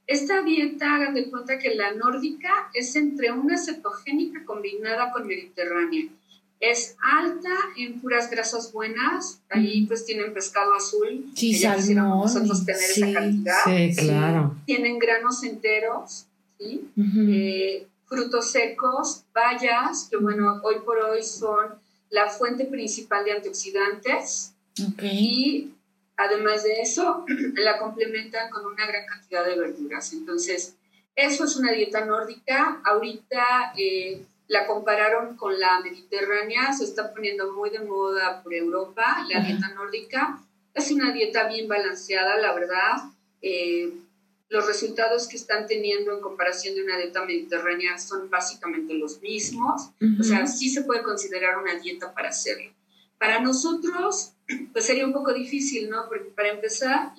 [0.07, 6.09] Esta dieta, hagan de cuenta que la nórdica es entre una cetogénica combinada con mediterránea.
[6.71, 12.35] Es alta en puras grasas buenas, ahí pues tienen pescado azul, Sí, que ya quisiéramos
[12.35, 13.65] nosotros tener sí, esa cantidad.
[13.65, 14.57] Sí, claro.
[14.65, 16.25] Tienen granos enteros,
[16.59, 21.75] eh, frutos secos, bayas, que bueno, hoy por hoy son
[22.09, 24.55] la fuente principal de antioxidantes
[24.89, 25.03] Ok.
[25.03, 25.71] y
[26.17, 30.13] además de eso la complementan con una gran cantidad de verduras.
[30.15, 30.77] Entonces,
[31.17, 32.81] eso es una dieta nórdica.
[32.85, 39.25] Ahorita eh, la compararon con la mediterránea, se está poniendo muy de moda por Europa,
[39.29, 40.39] la dieta nórdica.
[40.75, 42.97] Es una dieta bien balanceada, la verdad.
[43.41, 43.93] Eh,
[44.49, 49.91] los resultados que están teniendo en comparación de una dieta mediterránea son básicamente los mismos.
[50.01, 50.21] Ujú.
[50.21, 52.71] O sea, sí se puede considerar una dieta para hacerlo.
[53.19, 54.33] Para nosotros,
[54.73, 56.07] pues sería un poco difícil, ¿no?
[56.09, 57.13] Porque para empezar,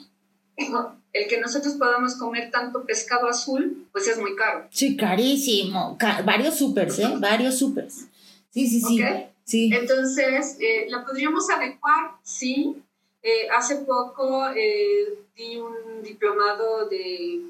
[1.15, 4.67] el que nosotros podamos comer tanto pescado azul, pues es muy caro.
[4.69, 5.95] Sí, carísimo.
[5.97, 7.07] Ca- varios supers, ¿eh?
[7.19, 8.05] Varios supers.
[8.49, 9.01] Sí, sí, sí.
[9.45, 9.69] Sí.
[9.73, 12.11] Entonces, eh, ¿la podríamos adecuar?
[12.23, 12.75] Sí.
[13.23, 17.41] Eh, hace poco eh, di un diplomado de,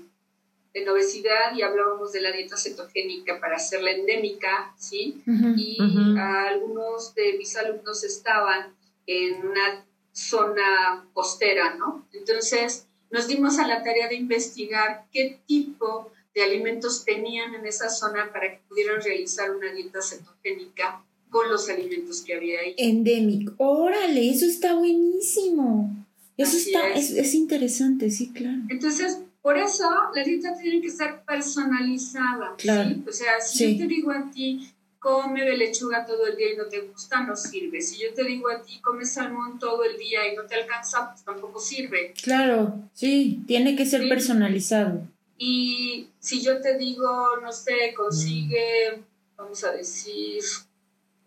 [0.73, 5.23] en obesidad y hablábamos de la dieta cetogénica para hacerla endémica, ¿sí?
[5.25, 5.53] Ujú.
[5.57, 6.19] y Ujú.
[6.19, 8.75] algunos de mis alumnos estaban
[9.07, 12.05] en una zona costera, ¿no?
[12.13, 17.89] Entonces nos dimos a la tarea de investigar qué tipo de alimentos tenían en esa
[17.89, 22.75] zona para que pudieran realizar una dieta cetogénica con los alimentos que había ahí.
[22.77, 23.51] Endemic.
[23.57, 25.95] Órale, eso está buenísimo.
[26.37, 27.11] Eso Así está, es.
[27.11, 27.17] es.
[27.17, 28.57] Es, interesante, sí, claro.
[28.69, 32.55] Entonces, por eso la dieta tiene que ser personalizada.
[32.57, 32.89] Claro.
[32.89, 33.03] ¿sí?
[33.07, 33.77] O sea, si Sí.
[33.77, 34.69] yo te digo a ti,
[35.05, 37.79] come de lechuga todo el día y no te gusta, no sirve.
[37.79, 41.11] Si yo te digo a ti, come salmón todo el día y no te alcanza,
[41.11, 42.11] pues tampoco sirve.
[42.23, 44.09] Claro, sí, tiene que ser Sí.
[44.09, 45.07] personalizado.
[45.37, 49.03] Y si yo te digo, no sé, consigue,
[49.37, 50.41] vamos a decir,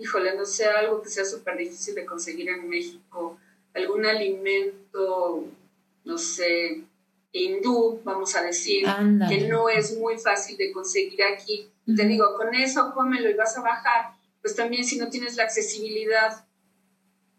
[0.00, 3.38] híjole, no sé, algo que sea súper difícil de conseguir en México,
[3.74, 5.44] algún alimento,
[6.04, 6.82] no sé,
[7.32, 9.28] hindú, vamos a decir, Anda.
[9.28, 11.68] que no es muy fácil de conseguir aquí.
[11.86, 14.12] Y te digo, con eso cómelo y vas a bajar.
[14.42, 16.44] Pues también si no tienes la accesibilidad,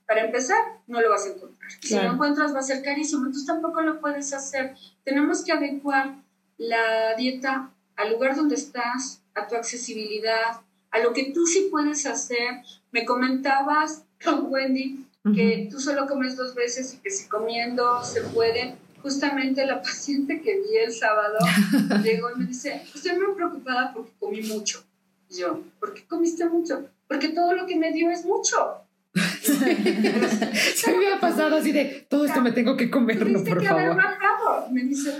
[0.09, 1.71] para empezar, no lo vas a encontrar.
[1.81, 4.75] Si lo encuentras va a ser carísimo, entonces tampoco lo puedes hacer.
[5.03, 6.15] Tenemos que adecuar
[6.57, 12.07] la dieta al lugar donde estás, a tu accesibilidad, a lo que tú sí puedes
[12.07, 12.63] hacer.
[12.91, 18.77] Me comentabas, Wendy, que tú solo comes dos veces y que si comiendo se puede.
[19.01, 21.37] Justamente la paciente que vi el sábado
[22.03, 24.83] llegó y me dice, estoy muy preocupada porque comí mucho.
[25.29, 26.85] Y yo, ¿por qué comiste mucho?
[27.07, 28.83] Porque todo lo que me dio es mucho.
[29.15, 33.87] Se me ha pasado así de todo esto me tengo que comerlo, por que haber
[33.87, 33.97] favor.
[33.97, 34.69] bajado.
[34.71, 35.11] Me dice,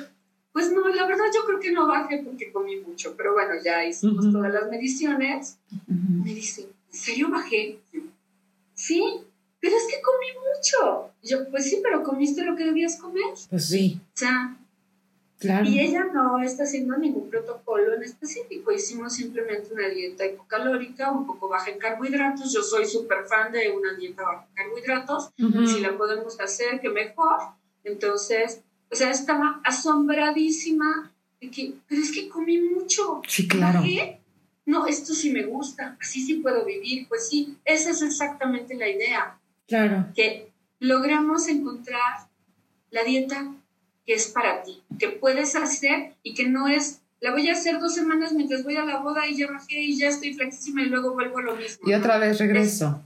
[0.52, 3.84] Pues no, la verdad yo creo que no bajé porque comí mucho, pero bueno, ya
[3.86, 5.58] hicimos todas las mediciones.
[5.88, 6.62] Me dice,
[6.92, 7.80] ¿en serio bajé?
[8.74, 9.22] Sí,
[9.60, 11.12] pero es que comí mucho.
[11.22, 13.34] yo, pues sí, pero comiste lo que debías comer.
[13.50, 14.00] Pues sí.
[14.16, 14.58] O sea,
[15.42, 18.74] y ella no está haciendo ningún protocolo en específico.
[18.74, 22.54] Hicimos simplemente una dieta hipocalórica, un poco baja en carbohidratos.
[22.54, 25.30] Yo soy súper fan de una dieta baja en carbohidratos.
[25.38, 27.38] Si la podemos hacer, que mejor.
[27.86, 33.22] Entonces, o sea, estaba asombradísima de que, pero es que comí mucho.
[33.26, 33.82] Sí, claro.
[34.66, 37.08] No, esto sí me gusta, así sí puedo vivir.
[37.08, 39.39] Pues sí, esa es exactamente la idea.
[39.70, 40.08] Claro.
[40.16, 42.28] Que logramos encontrar
[42.92, 43.54] la dieta
[44.06, 47.80] que es para ti, que puedes hacer y que no es, la voy a hacer
[47.80, 50.86] dos semanas mientras voy a la boda y ya bajé y ya estoy flaquísima y
[50.86, 51.88] luego vuelvo a lo mismo.
[51.88, 53.04] Y otra vez regreso.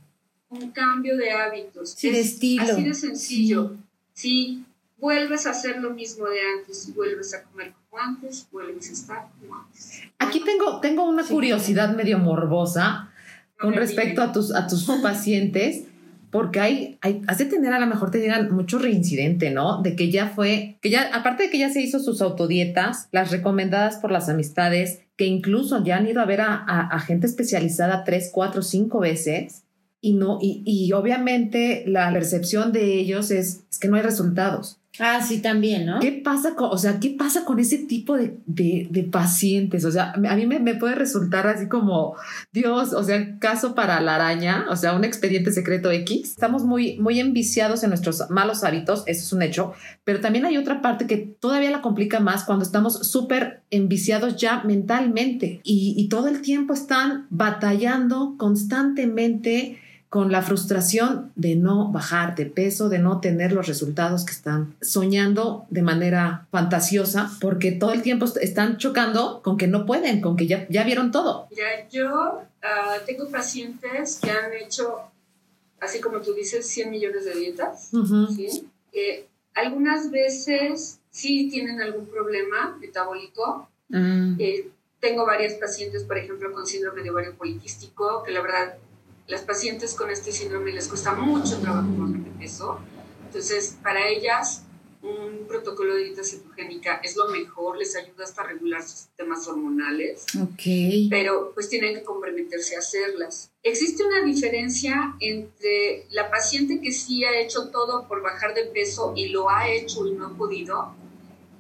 [0.50, 1.92] un cambio de hábitos.
[1.92, 2.64] Sí, de estilo.
[2.64, 3.76] Así de sencillo.
[4.14, 4.64] Si
[4.98, 9.28] vuelves a hacer lo mismo de antes, vuelves a comer como antes, vuelves a estar
[9.42, 10.04] como antes.
[10.20, 13.12] Aquí tengo, tengo una curiosidad medio morbosa
[13.60, 15.84] con respecto a tus, a tus pacientes
[16.34, 19.84] porque hay, hay, has de tener a lo mejor te llegan mucho reincidente, ¿no?
[19.84, 23.30] De que ya fue, que ya, aparte de que ya se hizo sus autodietas, las
[23.30, 28.32] recomendadas por las amistades, que incluso ya han ido a ver a, gente especializada tres,
[28.34, 29.66] cuatro, cinco veces,
[30.02, 34.80] y no, y, y obviamente la percepción de ellos es, es que no hay resultados.
[35.00, 36.00] Ah, sí, también, ¿no?
[36.00, 39.86] ¿Qué pasa con, o sea, qué pasa con ese tipo de, de, pacientes?
[39.86, 42.16] O sea, a mí me, me, puede resultar así como,
[42.52, 46.32] Dios, o sea, caso para la araña, o sea, un expediente secreto X.
[46.32, 49.74] Estamos muy, muy enviciados en nuestros malos hábitos, eso es un hecho,
[50.04, 54.64] pero también hay otra parte que todavía la complica más cuando estamos súper enviciados ya
[54.64, 59.80] mentalmente y, y todo el tiempo están batallando constantemente
[60.14, 64.76] con la frustración de no bajar de peso, de no tener los resultados que están
[64.80, 70.38] soñando de manera fantasiosa, porque todo el tiempo están chocando con que no pueden, con
[70.38, 71.48] que ya, ya vieron todo.
[71.50, 75.00] Mira, yo ah, tengo pacientes que han hecho,
[75.80, 77.90] así como tú dices, 100 millones de dietas,
[78.36, 78.68] ¿sí?
[79.56, 83.68] algunas veces sí tienen algún problema metabólico.
[83.90, 84.36] Mm.
[84.38, 88.78] Eh, tengo varias pacientes, por ejemplo, con síndrome de ovario poliquístico, que la verdad
[89.28, 92.80] las pacientes con este síndrome les cuesta mucho trabajo bajar de peso.
[93.26, 94.64] Entonces, para ellas,
[95.02, 99.48] un protocolo de dieta cetogénica es lo mejor, les ayuda hasta a regular sus sistemas
[99.48, 100.26] hormonales.
[100.42, 101.10] Ok.
[101.10, 103.52] Pero pues tienen que comprometerse a hacerlas.
[103.64, 109.14] Existe una diferencia entre la paciente que sí ha hecho todo por bajar de peso
[109.16, 110.94] y lo ha hecho y no ha podido,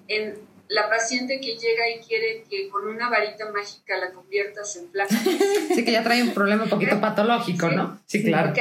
[0.07, 4.89] en la paciente que llega y quiere que con una varita mágica la conviertas en
[4.89, 5.15] flaca.
[5.75, 8.01] sí, que ya trae un problema un poquito patológico, ¿no?
[8.05, 8.53] Sí, claro.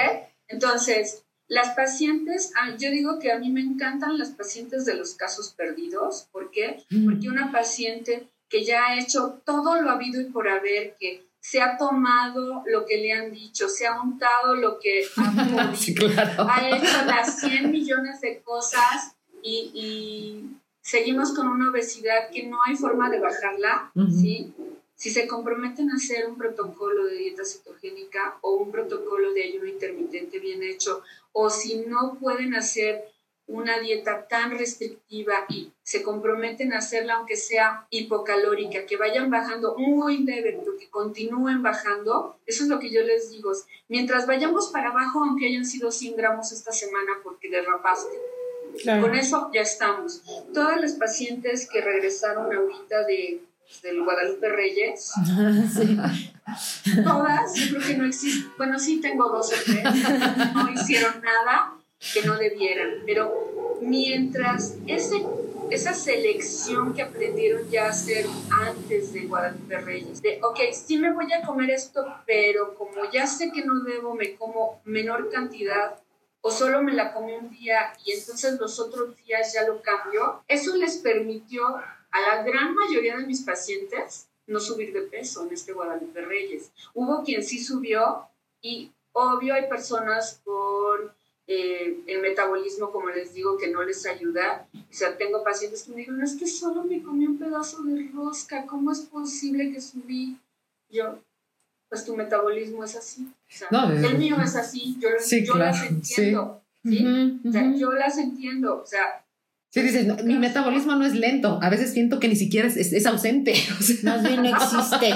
[0.48, 5.14] Entonces, las pacientes, ah, yo digo que a mí me encantan las pacientes de los
[5.14, 6.28] casos perdidos.
[6.32, 6.84] ¿Por qué?
[6.90, 7.04] Mm.
[7.04, 11.60] Porque una paciente que ya ha hecho todo lo habido y por haber, que se
[11.60, 16.68] ha tomado lo que le han dicho, se ha untado lo que ha podido, ha
[16.68, 20.48] hecho las 100 millones de cosas y
[20.82, 24.52] seguimos con una obesidad que no hay forma de bajarla, ¿sí?
[24.94, 29.66] Si se comprometen a hacer un protocolo de dieta cetogénica o un protocolo de ayuno
[29.66, 31.02] intermitente bien hecho,
[31.32, 33.04] o si no pueden hacer
[33.46, 39.76] una dieta tan restrictiva y se comprometen a hacerla aunque sea hipocalórica, que vayan bajando
[39.76, 43.52] muy leve, pero que continúen bajando, eso es lo que yo les digo.
[43.88, 48.16] Mientras vayamos para abajo, aunque hayan sido 100 gramos esta semana porque derrapaste,
[49.00, 50.22] con eso ya estamos.
[50.52, 53.42] Todas las pacientes que regresaron ahorita de,
[53.82, 55.12] del Guadalupe Reyes,
[57.04, 59.84] todas, yo creo que no existe, bueno, sí tengo dos o tres,
[60.54, 61.74] no hicieron nada
[62.12, 65.24] que no debieran, pero mientras ese,
[65.70, 71.12] esa selección que aprendieron ya a hacer antes de Guadalupe Reyes, de, ok, sí me
[71.12, 75.96] voy a comer esto, pero como ya sé que no debo, me como menor cantidad
[76.42, 80.42] o solo me la comí un día y entonces los otros días ya lo cambio,
[80.48, 85.54] eso les permitió a la gran mayoría de mis pacientes no subir de peso en
[85.54, 86.72] este Guadalupe Reyes.
[86.94, 88.28] Hubo quien sí subió
[88.60, 91.12] y obvio hay personas con
[91.46, 94.68] eh, el metabolismo, como les digo, que no les ayuda.
[94.74, 98.10] O sea, tengo pacientes que me digan, es que solo me comí un pedazo de
[98.14, 100.38] rosca, ¿cómo es posible que subí?
[100.90, 101.18] Yo,
[101.92, 103.28] pues tu metabolismo es así.
[103.60, 105.10] el mío es así, yo,
[105.44, 106.62] yo las entiendo.
[106.82, 107.04] ¿sí?
[107.46, 108.80] o sea, yo las entiendo.
[108.82, 109.22] O sea,
[109.68, 111.58] Sí, dices, mi metabolismo no es lento.
[111.62, 113.52] A veces siento que ni siquiera es, es, ausente.
[114.04, 115.12] Más bien no existe.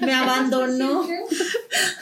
[0.04, 1.08] Me abandonó.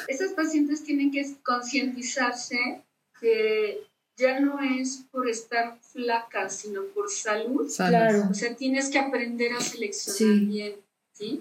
[0.09, 2.83] Esas pacientes tienen que concientizarse
[3.21, 3.85] que
[4.17, 7.73] ya no es por estar flaca, sino por salud.
[7.77, 8.27] Claro.
[8.33, 10.75] O sea, tienes que aprender a seleccionar bien.
[11.15, 11.41] ¿Sí?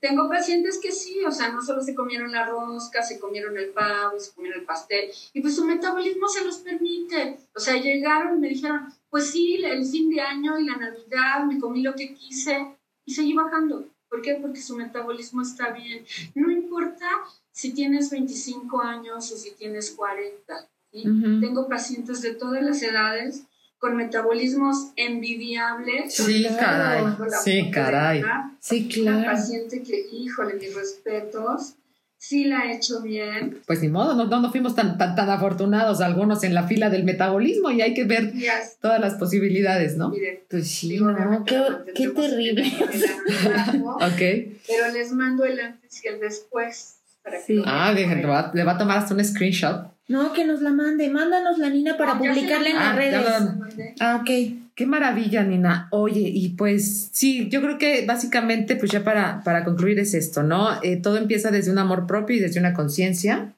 [0.00, 3.70] Tengo pacientes que sí, o sea, no solo se comieron la rosca, se comieron el
[3.70, 7.38] pavo, se comieron el pastel, y pues su metabolismo se los permite.
[7.54, 11.44] O sea, llegaron y me dijeron, pues sí, el fin de año y la Navidad
[11.46, 13.88] me comí lo que quise y seguí bajando.
[14.08, 14.34] ¿Por qué?
[14.34, 16.04] Porque su metabolismo está bien.
[16.34, 17.08] No importa
[17.50, 20.68] si tienes 25 años o si tienes 40.
[20.92, 23.44] Tengo pacientes de todas las edades
[23.84, 26.14] con metabolismos envidiables.
[26.14, 27.04] Sí, caray.
[27.44, 28.22] Sí, caray.
[28.58, 29.18] Sí, claro.
[29.18, 31.74] Una paciente que, híjole, mis respetos,
[32.16, 33.60] sí la ha hecho bien.
[33.66, 37.04] Pues ni modo, no, no, fuimos tan, tan, tan, afortunados algunos en la fila del
[37.04, 38.32] metabolismo y hay que ver
[38.80, 40.14] todas las posibilidades, ¿no?
[40.48, 41.62] pues sí, no, qué,
[41.94, 42.62] qué terrible.
[43.84, 44.56] ok.
[44.66, 47.00] Pero les mando el antes y el después.
[47.22, 47.94] Para que ah,
[48.26, 49.93] va, le va a tomar hasta un screenshot.
[50.06, 51.08] No, que nos la mande.
[51.08, 53.96] Mándanos la Nina para publicarla en las ah, redes.
[54.00, 54.30] Ah, ok.
[54.74, 55.88] Qué maravilla, Nina.
[55.92, 60.42] Oye, y pues sí, yo creo que básicamente, pues ya para, para concluir es esto,
[60.42, 60.82] ¿no?
[60.82, 63.54] Eh, todo empieza desde un amor propio y desde una conciencia.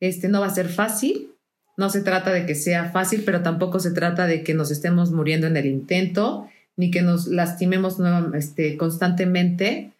[0.00, 1.30] Este no va a ser fácil.
[1.76, 5.10] No se trata de que sea fácil, pero tampoco se trata de que nos estemos
[5.10, 7.96] muriendo en el intento, ni que nos lastimemos
[8.34, 9.90] este, constantemente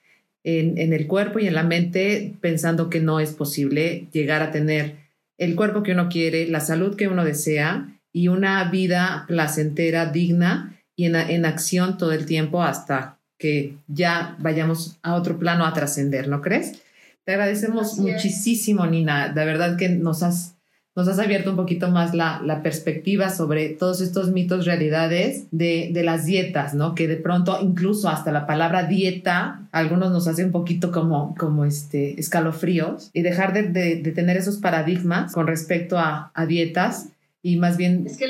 [0.45, 4.53] en, en el cuerpo y en la mente pensando que no es posible llegar a
[4.53, 5.04] tener
[5.39, 10.81] el cuerpo que uno quiere, la salud que uno desea y una vida placentera, digna
[10.97, 16.29] y en, acción todo el tiempo hasta que ya vayamos a otro plano a trascender,
[16.29, 16.81] ¿no crees?
[17.25, 19.31] Te agradecemos muchísimo, Nina.
[19.31, 20.54] De verdad que nos has
[20.97, 25.91] nos has abierto un poquito más la, la perspectiva sobre todos estos mitos, realidades de,
[25.93, 26.95] de, las dietas, ¿no?
[26.95, 31.65] Que de pronto, incluso hasta la palabra dieta, algunos nos hace un poquito como, como
[31.65, 37.09] este, escalofríos y dejar de, de, tener esos paradigmas con respecto a, a, dietas
[37.43, 38.07] y más bien...
[38.07, 38.27] Es que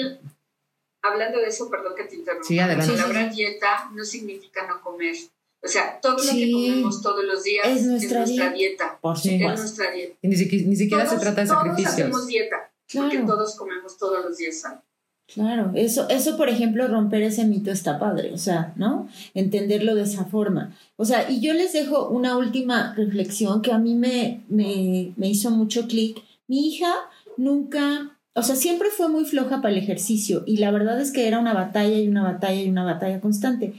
[1.03, 2.93] hablando de eso, perdón que te interrumpa, sí, adelante.
[2.93, 5.15] la palabra dieta no significa no comer.
[5.65, 8.99] O sea, todo lo que comemos todos los días es nuestra, dieta.
[9.01, 9.53] Por supuesto.
[9.53, 10.17] Es nuestra dieta.
[10.21, 11.97] Y ni, siquiera, ni siquiera se trata de sacrificios.
[11.97, 13.09] Todos hacemos dieta, claro.
[13.09, 14.63] porque todos comemos todos los días
[15.27, 19.09] Claro, eso, eso, por ejemplo, romper ese mito está padre, o sea, ¿no?
[19.33, 20.77] Entenderlo de esa forma.
[20.97, 25.29] O sea, y yo les dejo una última reflexión que a mí me, me, me
[25.29, 26.23] hizo mucho clic.
[26.47, 26.93] Mi hija
[27.39, 31.27] nunca, o sea, siempre fue muy floja para el ejercicio y la verdad es que
[31.27, 33.73] era una batalla y una batalla y una batalla constante.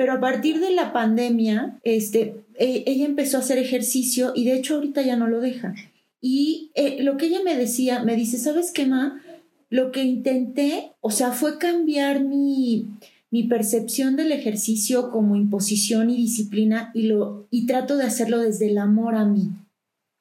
[0.00, 4.54] Pero a partir de la pandemia, este, e, ella empezó a hacer ejercicio y de
[4.54, 5.74] hecho ahorita ya no lo deja.
[6.22, 9.20] Y eh, lo que ella me decía, me dice, ¿sabes qué, Ma?
[9.68, 12.86] Lo que intenté, o sea, fue cambiar mi,
[13.30, 18.70] mi percepción del ejercicio como imposición y disciplina y, lo, y trato de hacerlo desde
[18.70, 19.50] el amor a mí.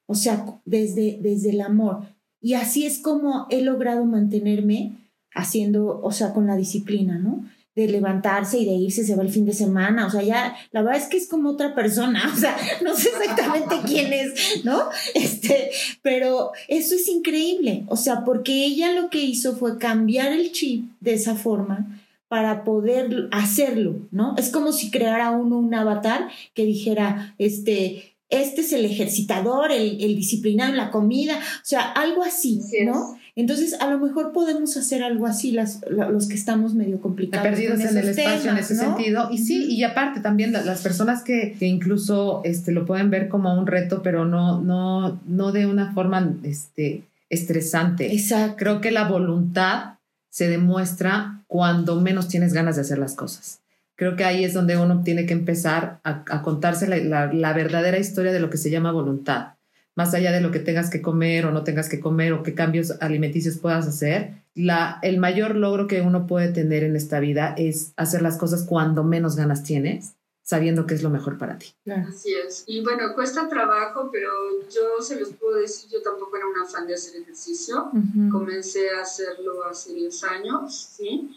[0.07, 2.01] O sea, desde, desde el amor.
[2.41, 4.97] Y así es como he logrado mantenerme
[5.33, 7.45] haciendo, o sea, con la disciplina, ¿no?
[7.79, 10.81] De levantarse y de irse, se va el fin de semana, o sea, ya, la
[10.81, 14.83] verdad es que es como otra persona, o sea, no sé exactamente quién es, ¿no?
[15.15, 15.71] Este,
[16.01, 20.91] pero eso es increíble, o sea, porque ella lo que hizo fue cambiar el chip
[20.99, 24.35] de esa forma para poder hacerlo, ¿no?
[24.37, 30.03] Es como si creara uno un avatar que dijera, este, este es el ejercitador, el,
[30.03, 33.18] el disciplinado en la comida, o sea, algo así, ¿no?
[33.39, 37.47] Entonces, a lo mejor podemos hacer algo así, las, los que estamos medio complicados.
[37.47, 39.29] Perdidos en el espacio en ese sentido.
[39.31, 43.57] Y sí, y aparte también las personas que, que, incluso este, lo pueden ver como
[43.57, 48.11] un reto, pero no, no, no de una forma este, estresante.
[48.11, 48.57] Exacto.
[48.57, 49.93] Creo que la voluntad
[50.29, 53.61] se demuestra cuando menos tienes ganas de hacer las cosas.
[53.95, 58.33] Creo que ahí es donde uno tiene que empezar a, contarse la, la verdadera historia
[58.33, 59.53] de lo que se llama voluntad
[59.99, 62.53] más allá de lo que tengas que comer o no tengas que comer o qué
[62.53, 67.53] cambios alimenticios puedas hacer, la, el mayor logro que uno puede tener en esta vida
[67.57, 71.73] es hacer las cosas cuando menos ganas tienes, sabiendo que es lo mejor para ti.
[72.07, 72.63] Así es.
[72.65, 74.29] Y bueno, cuesta trabajo, pero
[74.73, 77.91] yo se los puedo decir, yo tampoco era una fan de hacer ejercicio.
[78.31, 81.35] Comencé a hacerlo hace 10 años, ¿sí?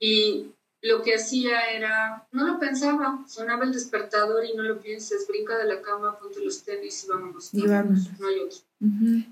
[0.00, 0.46] Y
[0.80, 5.58] lo que hacía era, no lo pensaba, sonaba el despertador y no lo pienses, brinca
[5.58, 7.52] de la cama, ponte los tenis y vámonos.
[7.52, 8.08] Y vámonos.
[8.18, 8.58] No hay otro.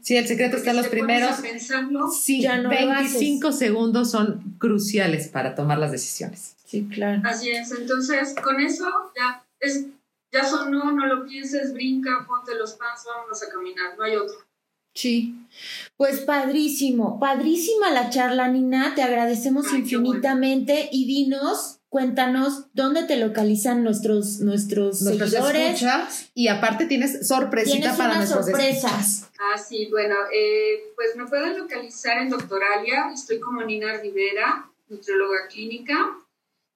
[0.02, 1.36] Sí, el secreto está en los primeros.
[2.20, 6.56] sí, ya no 25 segundos son cruciales para tomar las decisiones.
[6.64, 7.22] Sí, claro.
[7.24, 8.86] Así es, entonces con eso
[9.16, 9.86] ya es,
[10.32, 14.36] ya sonó, no lo pienses, brinca, ponte los pants, vámonos a caminar, no hay otro.
[14.94, 15.46] Sí,
[15.96, 23.82] pues padrísimo, padrísima la charla, Nina, te agradecemos infinitamente y dinos cuéntanos dónde te localizan
[23.82, 25.74] nuestros, nuestros, Nuestros seguidores.
[25.74, 26.30] escuchas.
[26.34, 29.30] Y aparte tienes sorpresita Tienes para unas nuestros sorpresas.
[29.38, 35.48] Ah, sí, bueno, eh, pues me pueden localizar en Doctoralia, estoy como Nina Rivera, nutrióloga
[35.48, 36.18] clínica.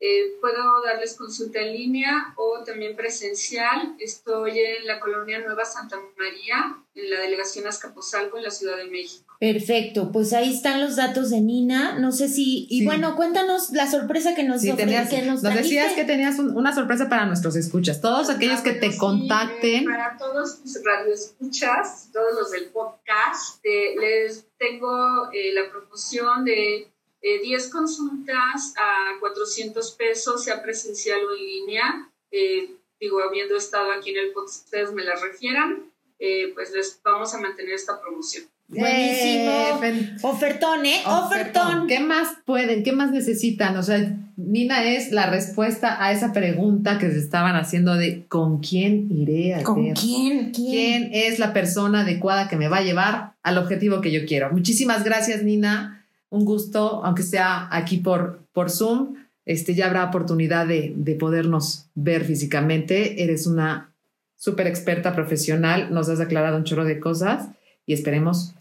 [0.03, 3.95] Eh, puedo darles consulta en línea o también presencial.
[3.99, 8.87] Estoy en la colonia Nueva Santa María, en la delegación Azcapotzalco, en la Ciudad de
[8.87, 9.37] México.
[9.39, 11.99] Perfecto, pues ahí están los datos de Nina.
[11.99, 12.67] No sé si.
[12.71, 12.85] Y Sí.
[12.87, 16.39] bueno, cuéntanos la sorpresa que nos Sí, ofre- tenías, que nos nos decías que tenías
[16.39, 18.01] un- una sorpresa para nuestros escuchas.
[18.01, 19.83] Todos aquellos que te sí, contacten.
[19.83, 26.45] eh, para todos tus radioescuchas, todos los del podcast, eh, les tengo eh, la promoción
[26.45, 26.91] de
[27.23, 32.09] eh, 10 consultas a 400 pesos, sea presencial o en línea.
[32.31, 35.85] Eh, digo, habiendo estado aquí en el podcast, ustedes me las refieran,
[36.19, 38.45] eh, pues les vamos a mantener esta promoción.
[38.69, 39.51] Buenísimo.
[39.83, 41.03] Eh, Ofertón, ¿eh?
[41.05, 41.89] Ofertón.
[41.89, 42.85] ¿Qué más pueden?
[42.85, 43.77] ¿Qué más necesitan?
[43.77, 48.61] O sea, Nina es la respuesta a esa pregunta que se estaban haciendo de ¿con
[48.61, 49.95] quién iré a ¿Con ver?
[49.95, 50.53] quién?
[50.53, 50.71] ¿Quién?
[50.71, 54.51] ¿Quién es la persona adecuada que me va a llevar al objetivo que yo quiero?
[54.53, 56.00] Muchísimas gracias, Nina.
[56.31, 59.17] Un gusto, aunque sea aquí por, por Zoom.
[59.45, 63.23] Este, ya habrá oportunidad de, de podernos ver físicamente.
[63.23, 63.95] Eres una
[64.37, 65.93] súper experta profesional.
[65.93, 67.49] Nos has aclarado un chorro de cosas
[67.85, 68.55] y esperemos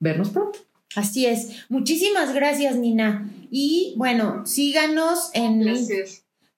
[0.00, 0.58] vernos pronto.
[0.94, 1.64] Así es.
[1.68, 3.30] Muchísimas gracias, Nina.
[3.50, 5.62] Y bueno, síganos en.
[5.62, 6.08] Placer.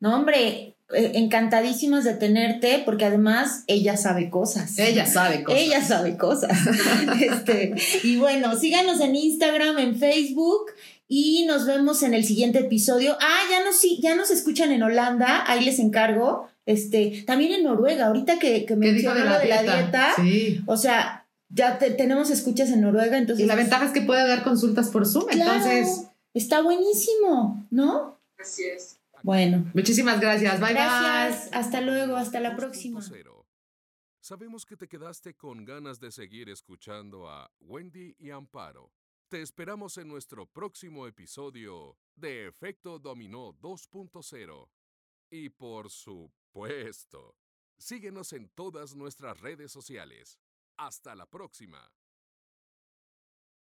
[0.01, 4.79] No, hombre, encantadísimas de tenerte, porque además ella sabe cosas.
[4.79, 5.61] Ella sabe cosas.
[5.61, 6.59] Ella sabe cosas.
[7.21, 10.67] este, y bueno, síganos en Instagram, en Facebook.
[11.07, 13.17] Y nos vemos en el siguiente episodio.
[13.21, 16.49] Ah, ya nos, sí, ya nos escuchan en Holanda, ahí les encargo.
[16.67, 20.13] Este, también en Noruega, ahorita que, que ¿Qué dijo mencionó lo de la dieta.
[20.17, 20.63] Sí.
[20.67, 23.45] O sea, ya te- tenemos escuchas en Noruega, entonces.
[23.45, 25.27] Y la ventaja es que puede dar consultas por Zoom.
[25.27, 28.19] Claro, Entonces, está buenísimo, ¿no?
[28.39, 28.97] Así es.
[29.25, 30.61] Bueno, muchísimas gracias.
[30.61, 31.49] Bye gracias.
[31.55, 33.01] Hasta luego, hasta la próxima.
[33.01, 33.47] 2.0.
[34.21, 38.93] Sabemos que te quedaste con ganas de seguir escuchando a Wendy y Amparo.
[39.29, 44.69] Te esperamos en nuestro próximo episodio de Efecto Dominó 2.0.
[45.31, 47.35] Y por supuesto,
[47.79, 50.39] síguenos en todas nuestras redes sociales.
[50.77, 51.91] Hasta la próxima.